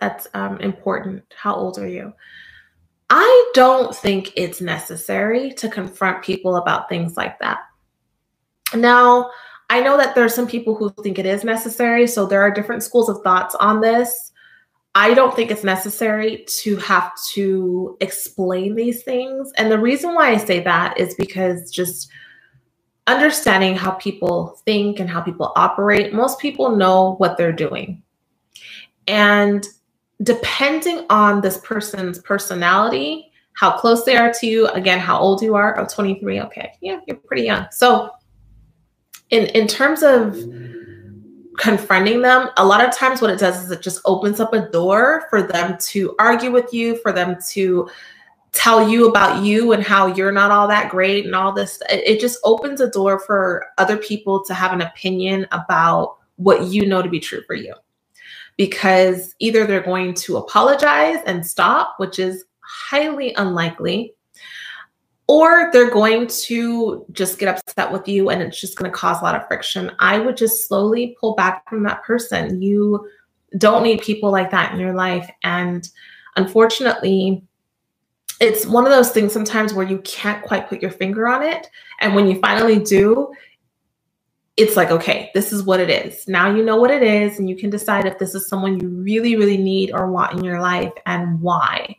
[0.00, 1.22] that's um, important.
[1.36, 2.12] How old are you?
[3.10, 7.58] I don't think it's necessary to confront people about things like that.
[8.74, 9.30] Now,
[9.70, 12.06] I know that there are some people who think it is necessary.
[12.06, 14.32] So there are different schools of thoughts on this.
[14.94, 19.50] I don't think it's necessary to have to explain these things.
[19.56, 22.10] And the reason why I say that is because just
[23.06, 28.02] understanding how people think and how people operate, most people know what they're doing.
[29.06, 29.66] And
[30.22, 35.54] depending on this person's personality, how close they are to you, again, how old you
[35.54, 37.66] are, oh, 23, okay, yeah, you're pretty young.
[37.70, 38.10] So
[39.30, 40.36] in in terms of
[41.56, 44.68] confronting them, a lot of times what it does is it just opens up a
[44.70, 47.88] door for them to argue with you, for them to
[48.54, 51.82] tell you about you and how you're not all that great and all this.
[51.90, 56.86] It, just opens a door for other people to have an opinion about what you
[56.86, 57.74] know to be true for you.
[58.56, 64.14] Because either they're going to apologize and stop, which is highly unlikely,
[65.26, 69.20] or they're going to just get upset with you and it's just going to cause
[69.20, 69.90] a lot of friction.
[69.98, 72.62] I would just slowly pull back from that person.
[72.62, 73.08] You
[73.58, 75.28] don't need people like that in your life.
[75.42, 75.88] And
[76.36, 77.42] unfortunately,
[78.40, 81.68] it's one of those things sometimes where you can't quite put your finger on it.
[82.00, 83.32] And when you finally do,
[84.56, 86.28] it's like, okay, this is what it is.
[86.28, 88.88] Now you know what it is, and you can decide if this is someone you
[88.88, 91.96] really, really need or want in your life and why.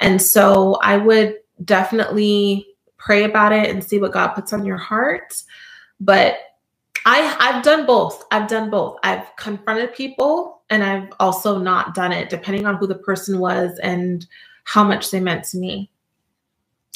[0.00, 2.66] And so I would definitely
[2.96, 5.42] pray about it and see what God puts on your heart.
[5.98, 6.38] But
[7.06, 8.24] I I've done both.
[8.30, 8.98] I've done both.
[9.02, 13.78] I've confronted people and I've also not done it depending on who the person was
[13.82, 14.26] and
[14.70, 15.90] how much they meant to me.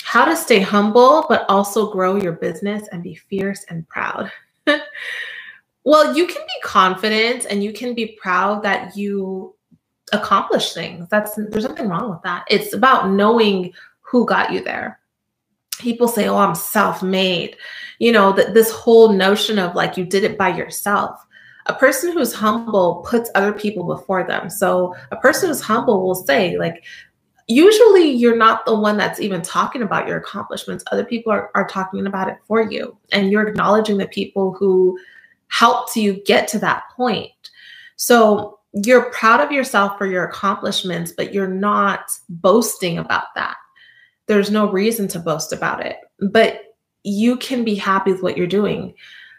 [0.05, 4.31] How to stay humble but also grow your business and be fierce and proud.
[5.85, 9.57] well, you can be confident and you can be proud that you
[10.13, 11.09] accomplish things.
[11.11, 12.45] That's there's nothing wrong with that.
[12.49, 13.73] It's about knowing
[14.03, 15.01] who got you there
[15.81, 17.57] people say oh i'm self-made
[17.99, 21.27] you know that this whole notion of like you did it by yourself
[21.67, 26.15] a person who's humble puts other people before them so a person who's humble will
[26.15, 26.85] say like
[27.47, 31.69] usually you're not the one that's even talking about your accomplishments other people are, are
[31.69, 34.99] talking about it for you and you're acknowledging the people who
[35.49, 37.31] helped you get to that point
[37.97, 43.57] so you're proud of yourself for your accomplishments but you're not boasting about that
[44.27, 45.99] there's no reason to boast about it.
[46.21, 48.95] But you can be happy with what you're doing.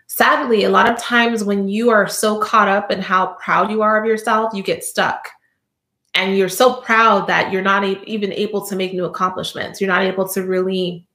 [0.08, 3.82] Sadly, a lot of times when you are so caught up in how proud you
[3.82, 5.30] are of yourself, you get stuck.
[6.16, 9.82] And you're so proud that you're not even able to make new accomplishments.
[9.82, 11.06] You're not able to really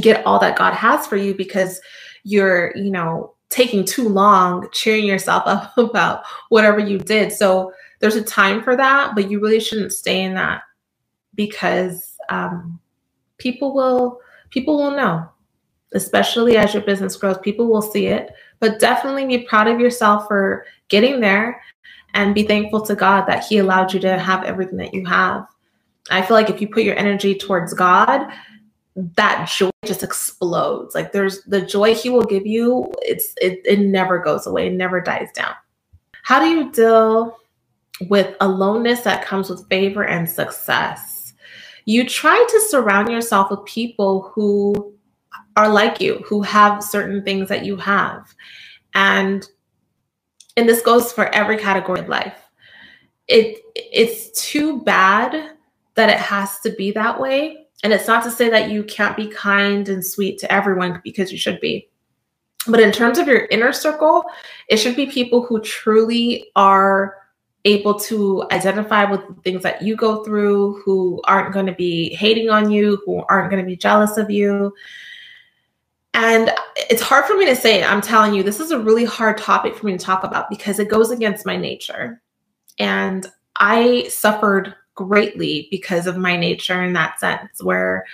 [0.00, 1.80] get all that God has for you because
[2.22, 7.32] you're, you know, taking too long cheering yourself up about whatever you did.
[7.32, 10.62] So there's a time for that, but you really shouldn't stay in that
[11.34, 12.78] because um,
[13.38, 14.20] people will
[14.50, 15.28] people will know,
[15.94, 17.38] especially as your business grows.
[17.38, 21.60] People will see it, but definitely be proud of yourself for getting there,
[22.14, 25.46] and be thankful to God that He allowed you to have everything that you have.
[26.10, 28.26] I feel like if you put your energy towards God,
[28.96, 30.94] that joy just explodes.
[30.94, 32.92] Like there's the joy He will give you.
[33.02, 34.68] It's it it never goes away.
[34.68, 35.54] It never dies down.
[36.22, 37.36] How do you deal
[38.08, 41.14] with aloneness that comes with favor and success?
[41.84, 44.92] you try to surround yourself with people who
[45.56, 48.34] are like you, who have certain things that you have.
[48.94, 49.46] And
[50.56, 52.38] and this goes for every category of life.
[53.28, 55.52] It it's too bad
[55.94, 57.66] that it has to be that way.
[57.82, 61.30] And it's not to say that you can't be kind and sweet to everyone because
[61.30, 61.88] you should be.
[62.66, 64.24] But in terms of your inner circle,
[64.68, 67.16] it should be people who truly are
[67.66, 72.14] able to identify with the things that you go through, who aren't going to be
[72.14, 74.72] hating on you, who aren't going to be jealous of you.
[76.14, 79.36] And it's hard for me to say, I'm telling you, this is a really hard
[79.36, 82.22] topic for me to talk about because it goes against my nature.
[82.78, 83.26] And
[83.56, 88.04] I suffered greatly because of my nature in that sense, where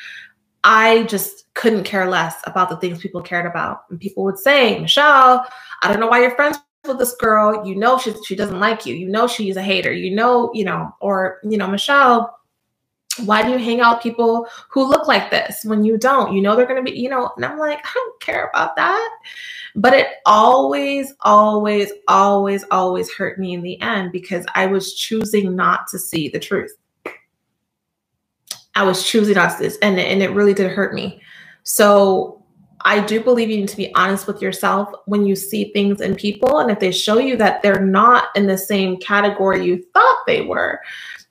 [0.64, 3.82] I just couldn't care less about the things people cared about.
[3.90, 5.46] And people would say, Michelle,
[5.82, 7.66] I don't know why you're friends with this girl.
[7.66, 8.94] You know she she doesn't like you.
[8.94, 9.92] You know she's a hater.
[9.92, 12.34] You know, you know, or you know, Michelle,
[13.18, 16.32] why do you hang out people who look like this when you don't?
[16.34, 19.18] You know they're gonna be, you know, and I'm like, I don't care about that.
[19.74, 25.54] But it always, always, always, always hurt me in the end because I was choosing
[25.54, 26.72] not to see the truth.
[28.74, 31.20] I was choosing not to this, and, and it really did hurt me.
[31.64, 32.40] So
[32.82, 36.14] I do believe you need to be honest with yourself when you see things in
[36.14, 36.60] people.
[36.60, 40.42] And if they show you that they're not in the same category you thought they
[40.42, 40.80] were,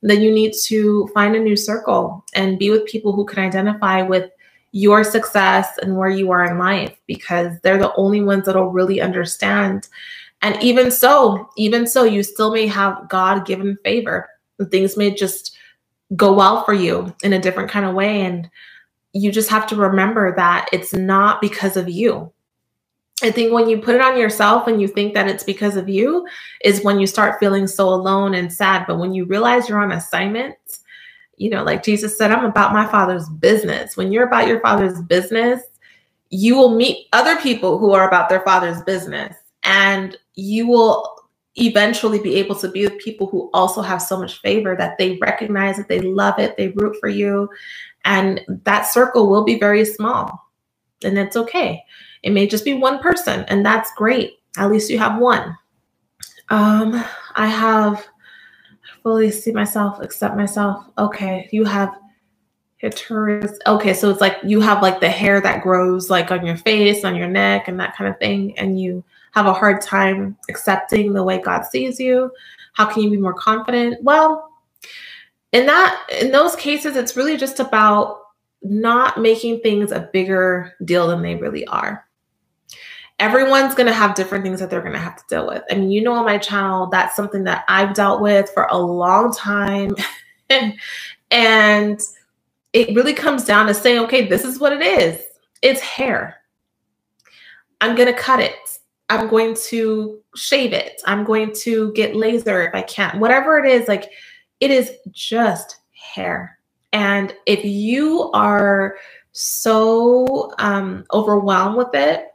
[0.01, 4.01] then you need to find a new circle and be with people who can identify
[4.01, 4.31] with
[4.71, 9.01] your success and where you are in life because they're the only ones that'll really
[9.01, 9.88] understand.
[10.41, 14.30] And even so, even so, you still may have God given favor.
[14.69, 15.57] Things may just
[16.15, 18.21] go well for you in a different kind of way.
[18.21, 18.49] And
[19.13, 22.31] you just have to remember that it's not because of you.
[23.21, 25.89] I think when you put it on yourself and you think that it's because of
[25.89, 26.25] you,
[26.63, 28.85] is when you start feeling so alone and sad.
[28.87, 30.55] But when you realize you're on assignment,
[31.37, 33.97] you know, like Jesus said, I'm about my father's business.
[33.97, 35.61] When you're about your father's business,
[36.29, 39.35] you will meet other people who are about their father's business.
[39.63, 41.15] And you will
[41.55, 45.17] eventually be able to be with people who also have so much favor that they
[45.17, 47.49] recognize it, they love it, they root for you.
[48.05, 50.47] And that circle will be very small.
[51.03, 51.83] And it's okay.
[52.23, 54.39] It may just be one person, and that's great.
[54.57, 55.57] At least you have one.
[56.49, 57.03] Um,
[57.35, 58.07] I have
[59.03, 60.85] fully see myself, accept myself.
[60.97, 61.95] Okay, you have
[62.81, 63.57] Hituris.
[63.67, 67.03] Okay, so it's like you have like the hair that grows like on your face,
[67.03, 71.13] on your neck, and that kind of thing, and you have a hard time accepting
[71.13, 72.31] the way God sees you.
[72.73, 74.03] How can you be more confident?
[74.03, 74.49] Well,
[75.51, 78.21] in that in those cases, it's really just about
[78.61, 82.05] not making things a bigger deal than they really are
[83.19, 85.63] everyone's going to have different things that they're going to have to deal with.
[85.69, 88.77] I mean, you know, on my channel, that's something that I've dealt with for a
[88.77, 89.95] long time.
[91.31, 92.01] and
[92.73, 95.21] it really comes down to saying, okay, this is what it is
[95.61, 96.37] it's hair.
[97.81, 98.55] I'm going to cut it.
[99.09, 101.01] I'm going to shave it.
[101.05, 103.19] I'm going to get laser if I can.
[103.19, 104.11] Whatever it is, like
[104.59, 106.59] it is just hair.
[106.93, 108.97] And if you are
[109.31, 112.27] so um, overwhelmed with it,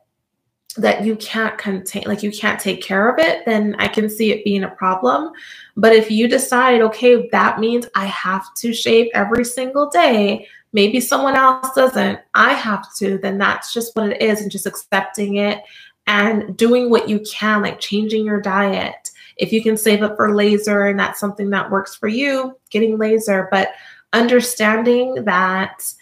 [0.77, 4.33] that you can't contain like you can't take care of it then i can see
[4.33, 5.33] it being a problem.
[5.77, 11.01] But if you decide okay that means i have to shave every single day maybe
[11.01, 15.37] someone else doesn't i have to then that's just what it is and just accepting
[15.37, 15.63] it
[16.07, 19.11] and doing what you can like changing your diet.
[19.37, 22.99] If you can save up for laser and that's something that works for you getting
[22.99, 23.71] laser but
[24.13, 25.93] understanding that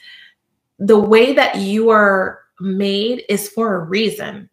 [0.79, 4.49] the way that you are made is for a reason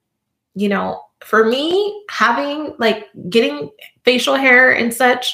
[0.59, 3.69] you know, for me, having like getting
[4.03, 5.33] facial hair and such,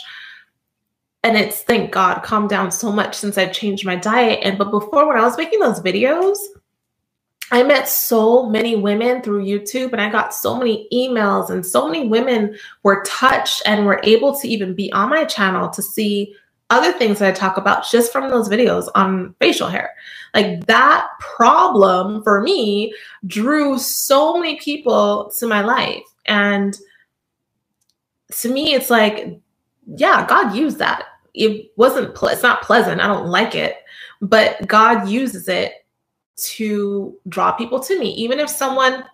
[1.24, 4.40] and it's thank God calmed down so much since I've changed my diet.
[4.44, 6.38] And but before when I was making those videos,
[7.52, 11.88] I met so many women through YouTube and I got so many emails, and so
[11.88, 16.36] many women were touched and were able to even be on my channel to see
[16.70, 19.92] other things that I talk about just from those videos on facial hair.
[20.34, 22.94] Like that problem for me
[23.28, 26.04] drew so many people to my life.
[26.26, 26.78] And
[28.32, 29.40] to me, it's like,
[29.96, 31.06] yeah, God used that.
[31.34, 33.02] It wasn't, ple- it's not pleasant.
[33.02, 33.78] I don't like it,
[34.22, 35.86] but God uses it
[36.38, 38.10] to draw people to me.
[38.16, 39.06] Even if someone,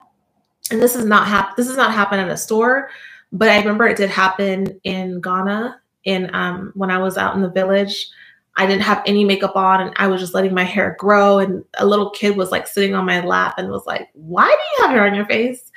[0.72, 2.90] and this is not hap- this is not happen in a store,
[3.32, 7.42] but I remember it did happen in Ghana in um, when I was out in
[7.42, 8.10] the village.
[8.58, 11.40] I didn't have any makeup on and I was just letting my hair grow.
[11.40, 14.52] And a little kid was like sitting on my lap and was like, Why do
[14.52, 15.72] you have hair on your face?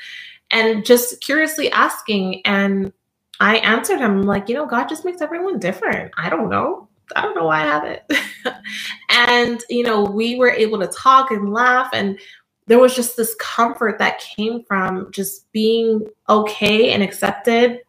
[0.51, 2.43] And just curiously asking.
[2.45, 2.93] And
[3.41, 6.13] I answered him, like, you know, God just makes everyone different.
[6.17, 6.89] I don't know.
[7.17, 8.13] I don't know why I have it.
[9.11, 11.91] and, you know, we were able to talk and laugh.
[11.93, 12.19] And
[12.67, 17.81] there was just this comfort that came from just being okay and accepted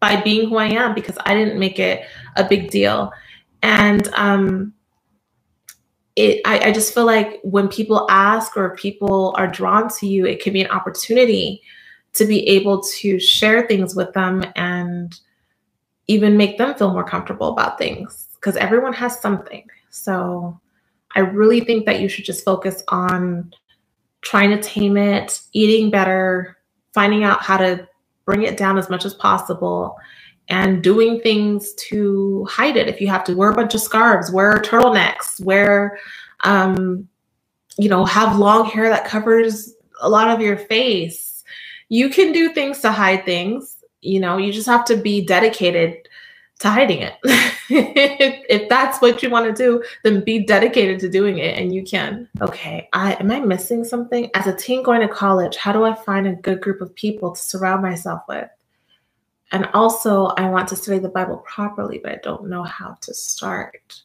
[0.00, 2.04] by being who I am because I didn't make it
[2.36, 3.12] a big deal.
[3.62, 4.74] And um,
[6.16, 10.26] it, I, I just feel like when people ask or people are drawn to you,
[10.26, 11.62] it can be an opportunity
[12.14, 15.18] to be able to share things with them and
[16.08, 19.66] even make them feel more comfortable about things because everyone has something.
[19.90, 20.58] So
[21.14, 23.52] I really think that you should just focus on
[24.22, 26.56] trying to tame it, eating better,
[26.94, 27.86] finding out how to
[28.26, 29.96] bring it down as much as possible
[30.48, 32.88] and doing things to hide it.
[32.88, 35.98] If you have to wear a bunch of scarves, wear turtlenecks, wear,
[36.40, 37.08] um,
[37.78, 41.42] you know, have long hair that covers a lot of your face.
[41.88, 43.78] You can do things to hide things.
[44.02, 46.08] You know, you just have to be dedicated
[46.60, 47.14] to hiding it.
[47.68, 51.74] if, if that's what you want to do, then be dedicated to doing it and
[51.74, 52.28] you can.
[52.40, 54.30] Okay, I am I missing something?
[54.34, 57.32] As a teen going to college, how do I find a good group of people
[57.32, 58.48] to surround myself with?
[59.52, 63.14] And also, I want to study the Bible properly, but I don't know how to
[63.14, 64.02] start.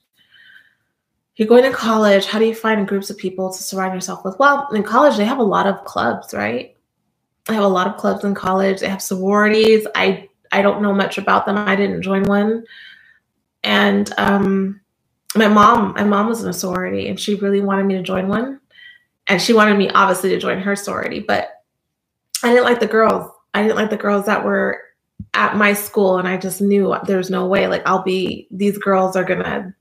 [1.35, 4.37] You're going to college, how do you find groups of people to surround yourself with?
[4.37, 6.75] Well, in college, they have a lot of clubs, right?
[7.49, 8.81] I have a lot of clubs in college.
[8.81, 9.87] They have sororities.
[9.95, 11.57] I I don't know much about them.
[11.57, 12.63] I didn't join one.
[13.63, 14.81] And um,
[15.35, 18.27] my mom, my mom was in a sorority and she really wanted me to join
[18.27, 18.59] one.
[19.27, 21.63] And she wanted me obviously to join her sorority, but
[22.43, 23.31] I didn't like the girls.
[23.53, 24.81] I didn't like the girls that were
[25.33, 29.15] at my school and I just knew there's no way like I'll be these girls
[29.15, 29.73] are to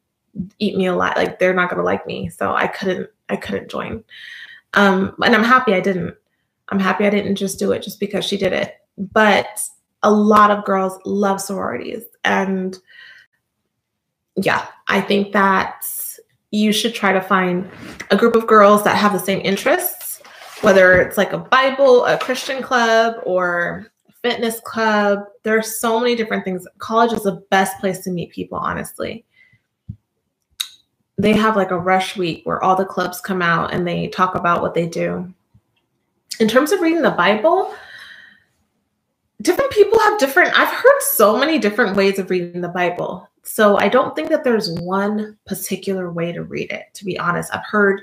[0.58, 2.28] eat me alive like they're not to like me.
[2.28, 4.04] So I couldn't I couldn't join.
[4.74, 6.14] Um and I'm happy I didn't.
[6.68, 8.76] I'm happy I didn't just do it just because she did it.
[8.96, 9.60] But
[10.02, 12.04] a lot of girls love sororities.
[12.24, 12.78] And
[14.42, 15.86] yeah, I think that
[16.50, 17.70] you should try to find
[18.10, 20.20] a group of girls that have the same interests,
[20.62, 23.86] whether it's like a Bible, a Christian club, or
[24.22, 25.20] fitness club.
[25.42, 26.66] There are so many different things.
[26.78, 29.24] College is the best place to meet people, honestly.
[31.18, 34.34] They have like a rush week where all the clubs come out and they talk
[34.34, 35.32] about what they do.
[36.40, 37.74] In terms of reading the Bible,
[39.42, 43.78] different people have different i've heard so many different ways of reading the bible so
[43.78, 47.52] i don't think that there's one particular way to read it to be honest.
[47.54, 48.00] I've heard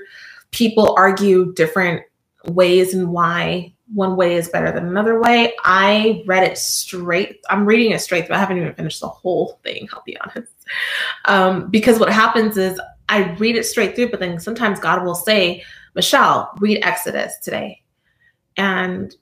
[0.50, 2.02] people argue different
[2.46, 5.54] ways and why one way is better than another way.
[5.64, 9.58] I read it straight i'm reading it straight but i haven't even finished the whole
[9.64, 10.52] thing i'll be honest.
[11.24, 15.14] Um, because what happens is i read it straight through but then sometimes god will
[15.14, 15.62] say
[15.94, 17.82] michelle read exodus today.
[18.56, 19.14] And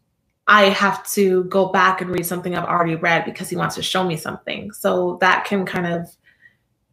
[0.48, 3.82] I have to go back and read something I've already read because he wants to
[3.82, 4.70] show me something.
[4.73, 6.09] So that can kind of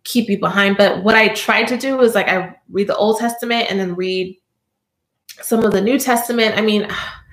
[0.03, 0.77] keep you behind.
[0.77, 3.95] But what I tried to do is like I read the Old Testament and then
[3.95, 4.37] read
[5.41, 6.57] some of the New Testament.
[6.57, 6.87] I mean,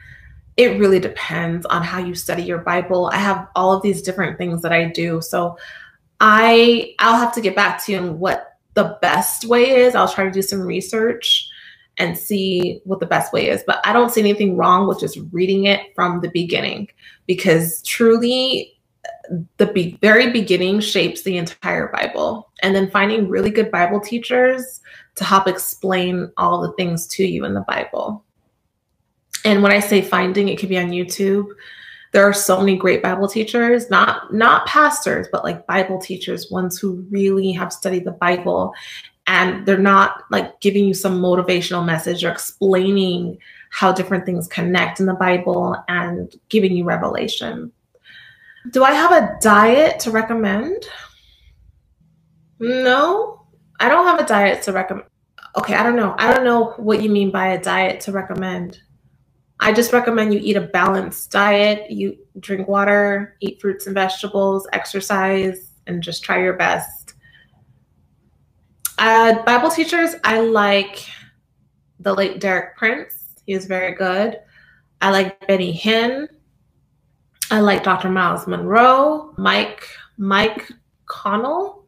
[0.57, 3.09] it really depends on how you study your Bible.
[3.13, 5.23] I have all of these different things that I do.
[5.23, 5.57] So
[6.21, 9.95] I I'll have to get back to you on what the best way is.
[9.95, 11.50] I'll try to do some research
[12.01, 13.63] and see what the best way is.
[13.67, 16.89] But I don't see anything wrong with just reading it from the beginning
[17.27, 18.81] because truly
[19.59, 22.51] the be- very beginning shapes the entire Bible.
[22.63, 24.81] And then finding really good Bible teachers
[25.17, 28.25] to help explain all the things to you in the Bible.
[29.45, 31.47] And when I say finding, it could be on YouTube.
[32.13, 36.79] There are so many great Bible teachers, not not pastors, but like Bible teachers, ones
[36.79, 38.75] who really have studied the Bible
[39.31, 43.39] and they're not like giving you some motivational message or explaining
[43.71, 47.71] how different things connect in the Bible and giving you revelation.
[48.73, 50.85] Do I have a diet to recommend?
[52.59, 53.47] No,
[53.79, 55.07] I don't have a diet to recommend.
[55.57, 56.17] Okay, I don't know.
[56.19, 58.81] I don't know what you mean by a diet to recommend.
[59.61, 61.89] I just recommend you eat a balanced diet.
[61.89, 67.00] You drink water, eat fruits and vegetables, exercise, and just try your best
[69.01, 71.07] uh, Bible teachers, I like
[71.99, 73.35] the late Derek Prince.
[73.47, 74.39] He is very good.
[75.01, 76.29] I like Benny Hinn.
[77.51, 78.11] I like Dr.
[78.11, 80.71] Myles Munroe, Mike Mike
[81.07, 81.85] Connell.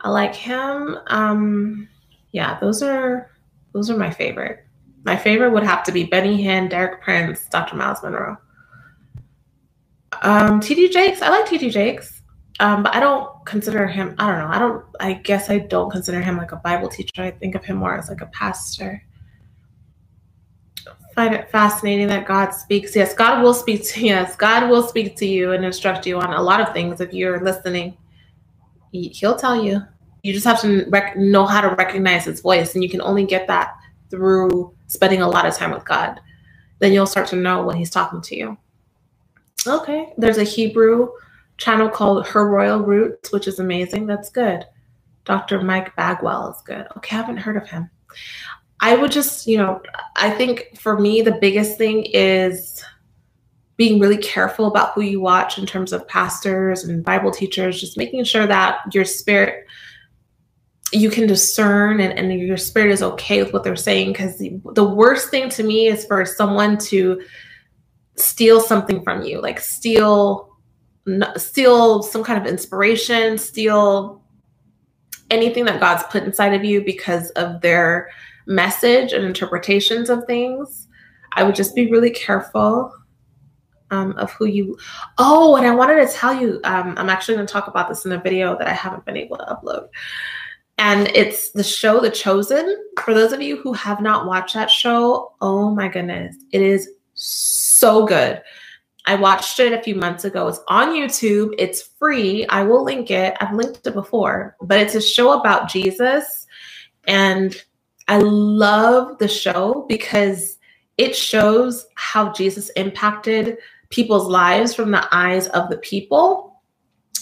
[0.00, 0.98] I like him.
[1.06, 1.88] Um,
[2.32, 3.30] yeah, those are
[3.72, 4.64] those are my favorite.
[5.04, 7.76] My favorite would have to be Benny Hinn, Derek Prince, Dr.
[7.76, 8.36] Myles Munroe.
[10.22, 12.19] Um, TD Jakes, I like TD Jakes.
[12.60, 15.90] Um, but I don't consider him, I don't know, I don't, I guess I don't
[15.90, 17.22] consider him like a Bible teacher.
[17.22, 19.02] I think of him more as like a pastor.
[21.14, 22.94] Find it fascinating that God speaks.
[22.94, 26.34] Yes, God will speak to yes, God will speak to you and instruct you on
[26.34, 27.96] a lot of things if you're listening.
[28.92, 29.80] He'll tell you.
[30.22, 33.24] You just have to rec- know how to recognize his voice, and you can only
[33.24, 33.74] get that
[34.10, 36.20] through spending a lot of time with God.
[36.78, 38.58] Then you'll start to know when he's talking to you.
[39.66, 41.08] Okay, there's a Hebrew
[41.60, 44.06] channel called Her Royal Roots, which is amazing.
[44.06, 44.64] That's good.
[45.24, 45.62] Dr.
[45.62, 46.86] Mike Bagwell is good.
[46.96, 47.88] Okay, I haven't heard of him.
[48.80, 49.80] I would just, you know,
[50.16, 52.82] I think for me, the biggest thing is
[53.76, 57.98] being really careful about who you watch in terms of pastors and Bible teachers, just
[57.98, 59.66] making sure that your spirit,
[60.92, 64.12] you can discern and, and your spirit is okay with what they're saying.
[64.12, 67.20] Because the, the worst thing to me is for someone to
[68.16, 70.49] steal something from you, like steal
[71.36, 74.22] steal some kind of inspiration, steal
[75.30, 78.10] anything that God's put inside of you because of their
[78.46, 80.88] message and interpretations of things.
[81.32, 82.92] I would just be really careful
[83.90, 84.76] um, of who you.
[85.18, 88.04] Oh, and I wanted to tell you, um, I'm actually going to talk about this
[88.04, 89.88] in a video that I haven't been able to upload.
[90.78, 92.76] And it's the show The Chosen.
[93.02, 96.88] For those of you who have not watched that show, oh my goodness, it is
[97.14, 98.42] so good.
[99.06, 100.48] I watched it a few months ago.
[100.48, 101.54] It's on YouTube.
[101.58, 102.46] It's free.
[102.46, 103.34] I will link it.
[103.40, 106.46] I've linked it before, but it's a show about Jesus.
[107.06, 107.56] And
[108.08, 110.58] I love the show because
[110.98, 113.58] it shows how Jesus impacted
[113.88, 116.60] people's lives from the eyes of the people.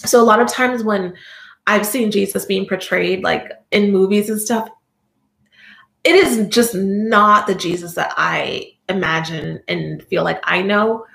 [0.05, 1.15] So a lot of times when
[1.65, 4.67] I've seen Jesus being portrayed like in movies and stuff,
[6.03, 11.05] it is just not the Jesus that I imagine and feel like I know.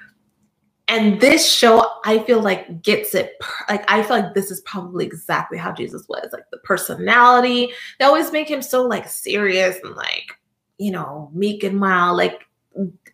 [0.86, 3.36] And this show, I feel like gets it.
[3.69, 6.28] Like I feel like this is probably exactly how Jesus was.
[6.32, 10.32] Like the personality, they always make him so like serious and like
[10.78, 12.19] you know meek and mild.
[12.19, 12.43] Like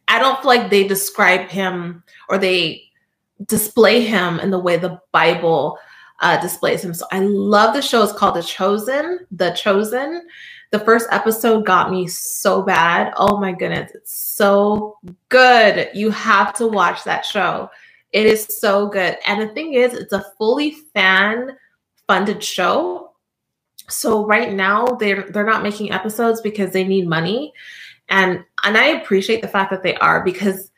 [0.08, 2.82] I don't feel like they describe him or they
[3.46, 5.78] display him in the way the Bible
[6.20, 6.94] uh, displays him.
[6.94, 8.02] So I love the show.
[8.02, 9.26] It's called The Chosen.
[9.30, 10.26] The Chosen.
[10.70, 13.12] The first episode got me so bad.
[13.16, 14.98] Oh my goodness, it's so
[15.28, 15.90] good.
[15.94, 17.70] You have to watch that show.
[18.12, 19.16] It is so good.
[19.26, 21.56] And the thing is, it's a fully fan
[22.06, 23.12] funded show.
[23.88, 27.52] So right now they're they're not making episodes because they need money
[28.10, 30.70] and and i appreciate the fact that they are because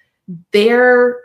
[0.52, 1.19] they're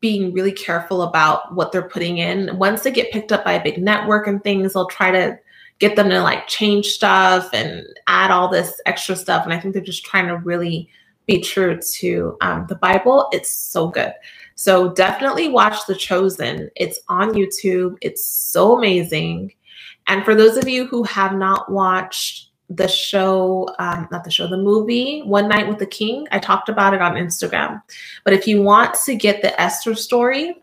[0.00, 3.62] being really careful about what they're putting in once they get picked up by a
[3.62, 5.36] big network and things they'll try to
[5.82, 9.74] get them to like change stuff and add all this extra stuff and i think
[9.74, 10.88] they're just trying to really
[11.26, 14.12] be true to um, the bible it's so good
[14.54, 19.52] so definitely watch the chosen it's on youtube it's so amazing
[20.06, 24.46] and for those of you who have not watched the show, um, not the show,
[24.46, 26.26] the movie, One Night with the King.
[26.30, 27.82] I talked about it on Instagram.
[28.24, 30.54] But if you want to get the Esther story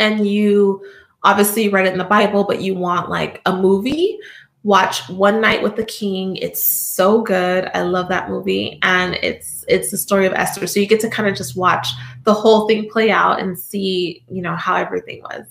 [0.00, 0.82] and you
[1.22, 4.18] obviously you read it in the Bible, but you want like a movie,
[4.62, 6.36] watch One Night with the King.
[6.36, 7.70] It's so good.
[7.74, 8.78] I love that movie.
[8.82, 10.66] And it's it's the story of Esther.
[10.66, 11.88] So you get to kind of just watch
[12.24, 15.46] the whole thing play out and see, you know, how everything was.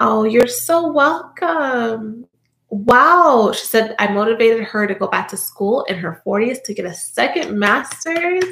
[0.00, 2.26] Oh, you're so welcome.
[2.68, 3.52] Wow.
[3.54, 6.84] She said, I motivated her to go back to school in her 40s to get
[6.84, 8.44] a second master's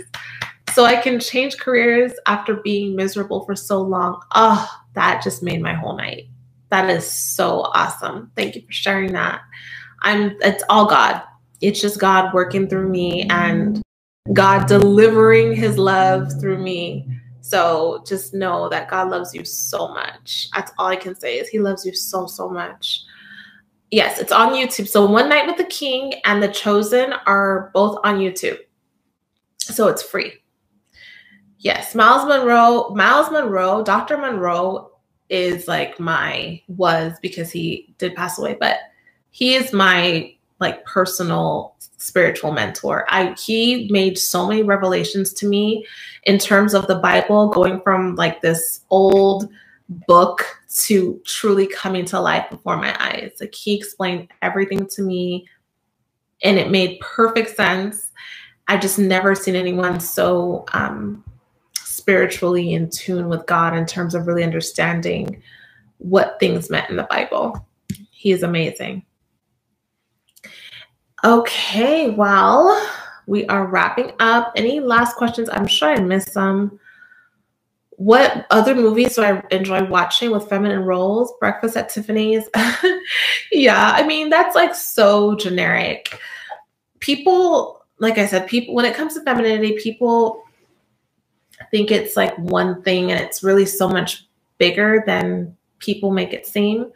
[0.73, 4.21] so I can change careers after being miserable for so long.
[4.35, 6.29] Oh, that just made my whole night.
[6.71, 8.31] That is so awesome.
[8.37, 9.43] Thank you for sharing that.
[10.03, 11.23] I'm it's all God.
[11.61, 13.81] It's just God working through me and
[14.33, 17.07] God delivering his love through me.
[17.41, 20.49] So just know that God loves you so much.
[20.55, 23.03] That's all I can say is he loves you so so much.
[23.91, 24.89] Yes, it's on YouTube.
[24.89, 28.59] So One Night with the King and The Chosen are both on YouTube.
[29.59, 30.42] So it's free.
[31.63, 34.19] Yes, Myles Munroe, Myles Munroe, Dr.
[34.19, 34.91] Munroe
[35.29, 38.79] is like my was because he did pass away, but
[39.31, 43.07] he is my like personal spiritual mentor.
[43.09, 45.87] I he made so many revelations to me
[46.25, 49.49] in terms of the Bible going from like this old
[50.09, 50.45] book
[50.87, 53.35] to truly coming to life before my eyes.
[53.41, 55.47] Like he explained everything to me
[56.43, 58.11] and it made perfect sense.
[58.67, 61.23] I just never seen anyone so um,
[62.03, 65.41] spiritually in tune with God in terms of really understanding
[65.99, 67.65] what things meant in the Bible.
[68.11, 69.05] He is amazing.
[71.23, 72.91] Okay, well,
[73.29, 74.53] we are wrapping up.
[74.57, 75.49] Any last questions?
[75.49, 76.81] I'm sure I missed some.
[77.91, 81.33] What other movies do I enjoy watching with feminine roles?
[81.39, 82.49] Breakfast at Tiffany's.
[83.53, 86.19] yeah, I mean, that's like so generic.
[86.99, 90.43] People, like I said, people, when it comes to femininity, people
[91.73, 94.29] think it's like one thing and it's really so much
[94.59, 96.93] bigger than people make it seem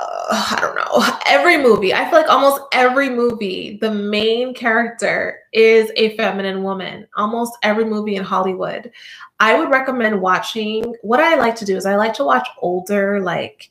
[0.00, 5.40] uh, I don't know, every movie, I feel like almost every movie, the main character
[5.52, 7.06] is a feminine woman.
[7.16, 8.90] Almost every movie in Hollywood.
[9.38, 10.94] I would recommend watching.
[11.02, 13.70] What I like to do is I like to watch older, like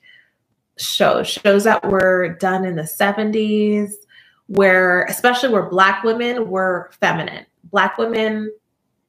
[0.77, 3.93] shows, shows that were done in the 70s,
[4.47, 7.45] where, especially where Black women were feminine.
[7.65, 8.51] Black women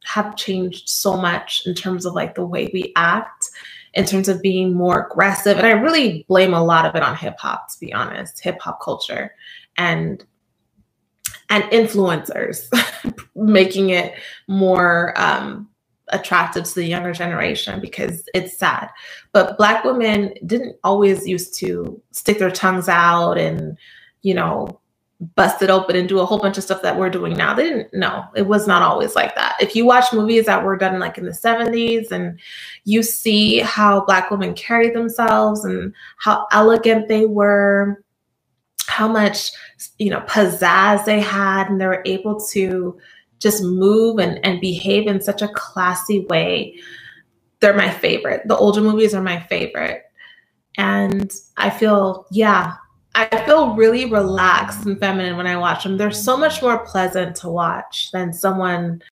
[0.05, 3.51] have changed so much in terms of like the way we act
[3.95, 5.59] in terms of being more aggressive.
[5.59, 8.61] And I really blame a lot of it on hip hop, to be honest, hip
[8.61, 9.35] hop culture
[9.77, 10.25] and
[11.49, 12.69] and influencers
[13.35, 14.15] making it
[14.47, 15.69] more um,
[16.09, 18.89] attractive to the younger generation because it's sad.
[19.33, 23.77] But black women didn't always used to stick their tongues out and,
[24.23, 24.80] you know,
[25.21, 27.53] bust it open and do a whole bunch of stuff that we're doing now.
[27.53, 28.25] They didn't know.
[28.35, 29.57] It was not always like that.
[29.61, 32.41] If you watch movies that were done like in the 70s and
[32.85, 38.03] you see how black women carry themselves and how elegant they were,
[38.87, 39.53] how much,
[39.99, 42.99] you know, pizzazz they had and they were able to
[43.41, 46.75] just move and, and behave in such a classy way.
[47.61, 48.49] They're my favorite.
[48.49, 50.05] The older movies are my favorite.
[50.79, 52.75] And I feel, yeah,
[53.15, 55.97] I feel really relaxed and feminine when I watch them.
[55.97, 59.03] They're so much more pleasant to watch than someone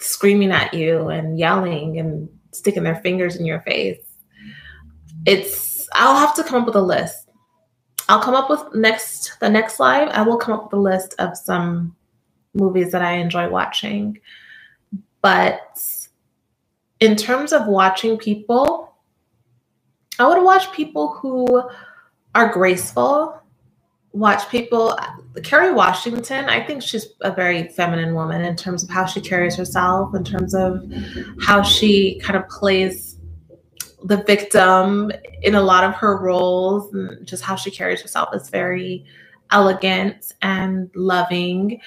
[0.00, 4.00] screaming at you and yelling and sticking their fingers in your face.
[5.26, 7.28] It's I'll have to come up with a list.
[8.08, 11.14] I'll come up with next the next live, I will come up with a list
[11.18, 11.94] of some
[12.54, 14.18] movies that I enjoy watching.
[15.20, 16.08] But
[17.00, 18.94] in terms of watching people,
[20.18, 21.62] I would watch people who
[22.38, 23.42] are graceful.
[24.12, 24.96] Watch people.
[25.42, 29.56] Kerry Washington, I think she's a very feminine woman in terms of how she carries
[29.56, 30.84] herself, in terms of
[31.40, 33.16] how she kind of plays
[34.04, 35.10] the victim
[35.42, 39.04] in a lot of her roles, and just how she carries herself is very
[39.50, 41.80] elegant and loving.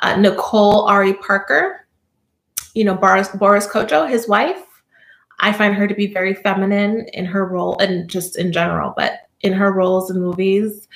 [0.00, 1.86] Uh, Nicole Ari Parker,
[2.72, 4.64] you know, Boris, Boris Kodjoe, his wife,
[5.40, 9.19] I find her to be very feminine in her role and just in general, but
[9.42, 10.88] in her roles in movies.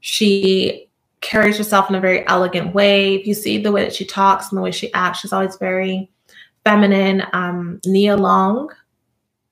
[0.00, 0.88] She
[1.20, 3.14] carries herself in a very elegant way.
[3.14, 5.56] If you see the way that she talks and the way she acts, she's always
[5.56, 6.10] very
[6.64, 7.22] feminine.
[7.32, 8.70] Um, Nia Long,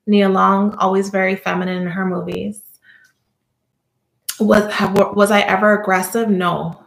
[0.07, 2.63] Nia Long, always very feminine in her movies.
[4.41, 6.29] Was have, was I ever aggressive?
[6.29, 6.83] No,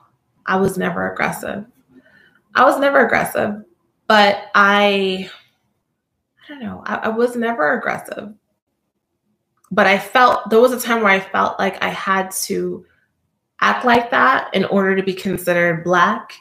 [0.46, 1.66] I was never aggressive.
[2.56, 3.64] I was never aggressive,
[4.08, 5.30] but I,
[6.44, 6.84] I don't know.
[6.86, 8.34] I, I was never aggressive
[9.74, 12.86] but I felt there was a time where I felt like I had to
[13.60, 16.34] act like that in order to be considered black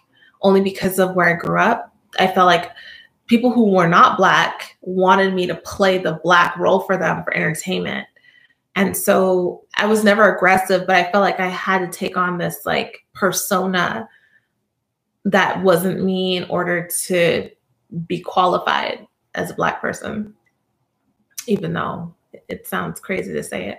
[0.43, 1.95] only because of where I grew up.
[2.19, 2.73] I felt like
[3.29, 7.35] people who were not black wanted me to play the black role for them for
[7.35, 8.07] entertainment.
[8.77, 12.37] And so I was never aggressive, but I felt like I had to take on
[12.37, 14.07] this like persona
[15.25, 17.49] that wasn't me in order to
[18.07, 20.35] be qualified as a black person,
[21.47, 22.15] even though
[22.53, 23.79] it sounds crazy to say it.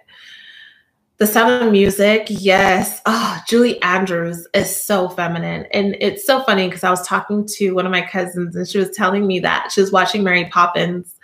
[1.18, 3.00] The Sound of Music, yes.
[3.06, 5.68] Oh, Julie Andrews is so feminine.
[5.72, 8.80] And it's so funny because I was talking to one of my cousins and she
[8.80, 11.16] was telling me that she was watching Mary Poppins.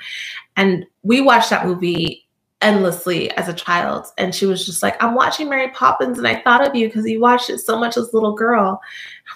[0.56, 2.29] And we watched that movie
[2.62, 4.08] endlessly as a child.
[4.18, 7.06] And she was just like, I'm watching Mary Poppins and I thought of you because
[7.06, 8.82] you watched it so much as a little girl.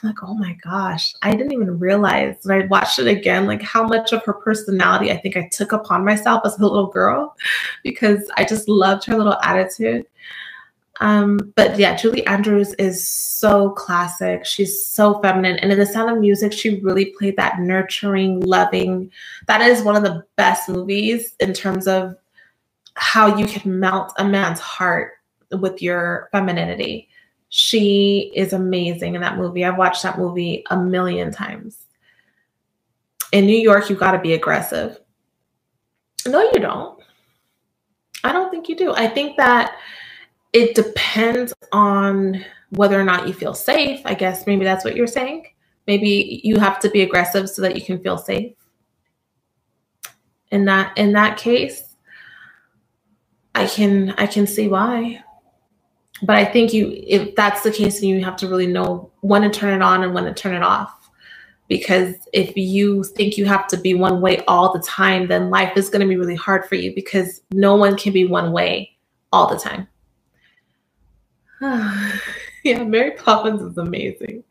[0.02, 3.62] I'm like, oh my gosh, I didn't even realize when I watched it again, like
[3.62, 7.36] how much of her personality I think I took upon myself as a little girl
[7.84, 10.06] because I just loved her little attitude.
[11.00, 14.46] Um, but yeah, Julie Andrews is so classic.
[14.46, 15.58] She's so feminine.
[15.58, 19.12] And in The Sound of Music, she really played that nurturing, loving.
[19.48, 22.16] That is one of the best movies in terms of
[22.96, 25.14] how you can melt a man's heart
[25.52, 27.10] with your femininity.
[27.50, 29.64] She is amazing in that movie.
[29.64, 31.86] I've watched that movie a million times.
[33.32, 35.00] In New York, you've got to be aggressive.
[36.28, 37.00] No, you don't.
[38.24, 38.94] I don't think you do.
[38.94, 39.76] I think that
[40.54, 44.02] it depends on whether or not you feel safe.
[44.06, 45.48] I guess maybe that's what you're saying.
[45.88, 48.54] Maybe you have to be aggressive so that you can feel safe.
[50.52, 51.93] In that in that case,
[53.56, 55.24] I can I can see why.
[56.22, 59.42] But I think you if that's the case, then you have to really know when
[59.42, 61.10] to turn it on and when to turn it off.
[61.68, 65.78] Because if you think you have to be one way all the time, then life
[65.78, 68.96] is going to be really hard for you because no one can be one way
[69.32, 69.88] all the time.
[72.64, 74.44] yeah, Mary Poppins is amazing.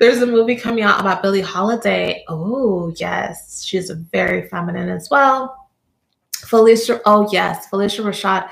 [0.00, 2.24] There's a movie coming out about Billie Holiday.
[2.26, 3.62] Oh, yes.
[3.62, 5.61] She's very feminine as well.
[6.52, 8.50] Phylicia, oh yes, Phylicia Rashad.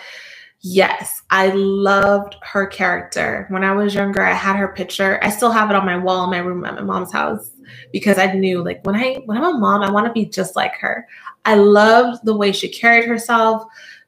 [0.63, 3.47] Yes, I loved her character.
[3.49, 5.19] When I was younger, I had her picture.
[5.23, 7.51] I still have it on my wall in my room at my mom's house
[7.93, 10.57] because I knew like when I when I'm a mom, I want to be just
[10.57, 11.07] like her.
[11.45, 13.65] I loved the way she carried herself,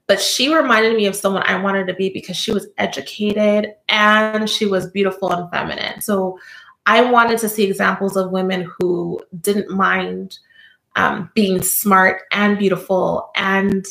[0.06, 4.48] but she reminded me of someone I wanted to be because she was educated and
[4.48, 6.00] she was beautiful and feminine.
[6.02, 6.38] So
[6.84, 10.38] I wanted to see examples of women who didn't mind
[10.96, 13.86] um, being smart and beautiful and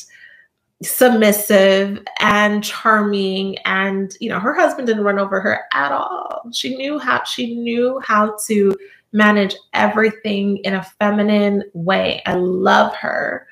[0.83, 6.49] submissive and charming and you know her husband didn't run over her at all.
[6.53, 8.75] She knew how she knew how to
[9.13, 12.21] manage everything in a feminine way.
[12.25, 13.47] I love her.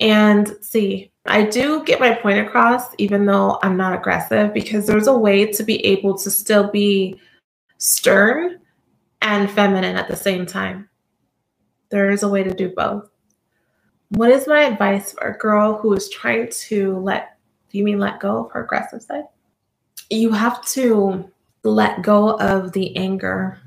[0.00, 5.06] And see i do get my point across even though i'm not aggressive because there's
[5.06, 7.18] a way to be able to still be
[7.78, 8.58] stern
[9.24, 10.88] and feminine at the same time.
[11.90, 13.08] There is a way to do both.
[14.10, 17.38] What is my advice for a girl who is trying to let,
[17.70, 19.24] do you mean let go of her aggressive side?
[20.10, 21.30] You have to
[21.64, 23.58] let go of the anger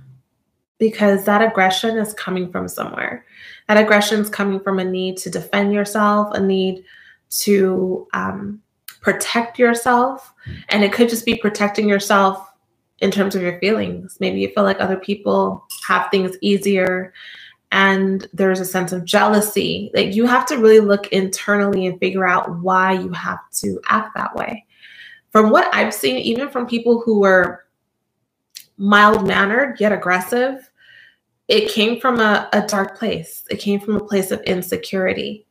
[0.77, 3.26] because that aggression is coming from somewhere.
[3.68, 6.85] That aggression is coming from a need to defend yourself, a need
[7.30, 8.61] to um,
[9.02, 10.34] protect yourself.
[10.69, 12.48] And it could just be protecting yourself
[12.99, 14.18] in terms of your feelings.
[14.19, 17.14] Maybe you feel like other people have things easier
[17.72, 19.91] and there's a sense of jealousy.
[19.94, 24.15] Like you have to really look internally and figure out why you have to act
[24.15, 24.65] that way.
[25.31, 27.65] From what I've seen, even from people who were
[28.77, 30.69] mild mannered yet aggressive,
[31.48, 33.44] it came from a, a dark place.
[33.49, 35.45] It came from a place of insecurity.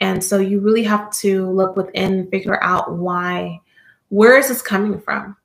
[0.00, 3.60] And so you really have to look within figure out why.
[4.08, 5.36] Where is this coming from?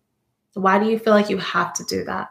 [0.53, 2.30] Why do you feel like you have to do that?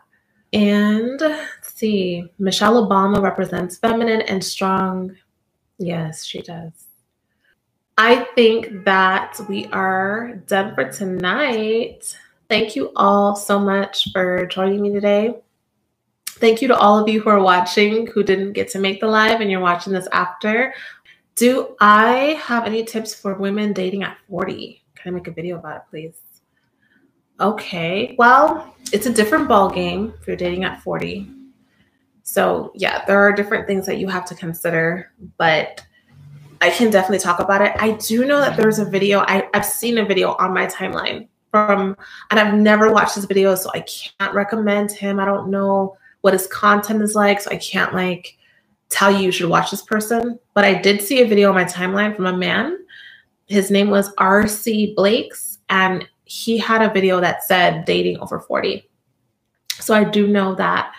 [0.52, 5.16] And let's see, Michelle Obama represents feminine and strong.
[5.78, 6.72] Yes, she does.
[7.96, 12.16] I think that we are done for tonight.
[12.48, 15.36] Thank you all so much for joining me today.
[16.30, 19.06] Thank you to all of you who are watching who didn't get to make the
[19.06, 20.72] live and you're watching this after.
[21.36, 24.82] Do I have any tips for women dating at 40?
[24.94, 26.14] Can I make a video about it, please?
[27.40, 31.30] Okay, well, it's a different ball game if you're dating at 40.
[32.22, 35.84] So yeah, there are different things that you have to consider, but
[36.60, 37.72] I can definitely talk about it.
[37.80, 41.28] I do know that there's a video, I, I've seen a video on my timeline
[41.50, 41.96] from,
[42.30, 45.18] and I've never watched this video, so I can't recommend him.
[45.18, 48.36] I don't know what his content is like, so I can't like
[48.90, 50.38] tell you you should watch this person.
[50.52, 52.78] But I did see a video on my timeline from a man.
[53.46, 58.88] His name was RC Blakes, and he had a video that said dating over 40.
[59.80, 60.94] So I do know that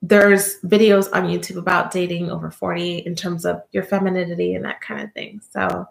[0.00, 4.80] there's videos on YouTube about dating over 40 in terms of your femininity and that
[4.80, 5.42] kind of thing.
[5.50, 5.86] So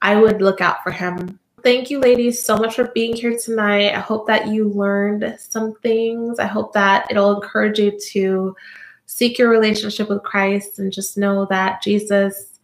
[0.00, 1.38] I would look out for him.
[1.62, 3.94] Thank you, ladies, so much for being here tonight.
[3.94, 6.38] I hope that you learned some things.
[6.38, 8.56] I hope that it'll encourage you to
[9.04, 12.55] seek your relationship with Christ and just know that Jesus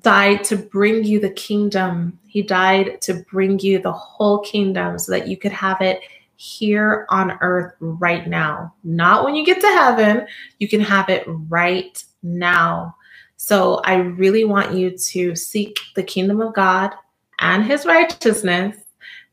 [0.00, 2.18] died to bring you the kingdom.
[2.26, 6.00] He died to bring you the whole kingdom so that you could have it
[6.36, 8.74] here on earth right now.
[8.82, 10.26] Not when you get to heaven,
[10.58, 12.96] you can have it right now.
[13.36, 16.92] So I really want you to seek the kingdom of God
[17.40, 18.76] and his righteousness,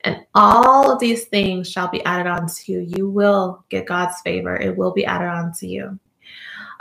[0.04, 2.80] and all of these things shall be added on to you.
[2.80, 6.00] You will get God's favor, it will be added on to you.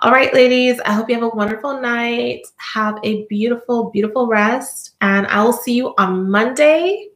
[0.02, 2.46] All right, ladies, I hope you have a wonderful night.
[2.56, 4.96] Have a beautiful, beautiful rest.
[5.02, 7.08] And I will see you on Monday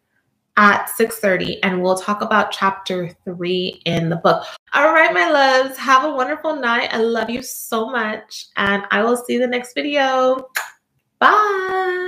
[0.59, 4.45] at 6:30 and we'll talk about chapter 3 in the book.
[4.75, 6.93] All right, my loves, have a wonderful night.
[6.93, 10.51] I love you so much and I will see you the next video.
[11.19, 12.04] Bye.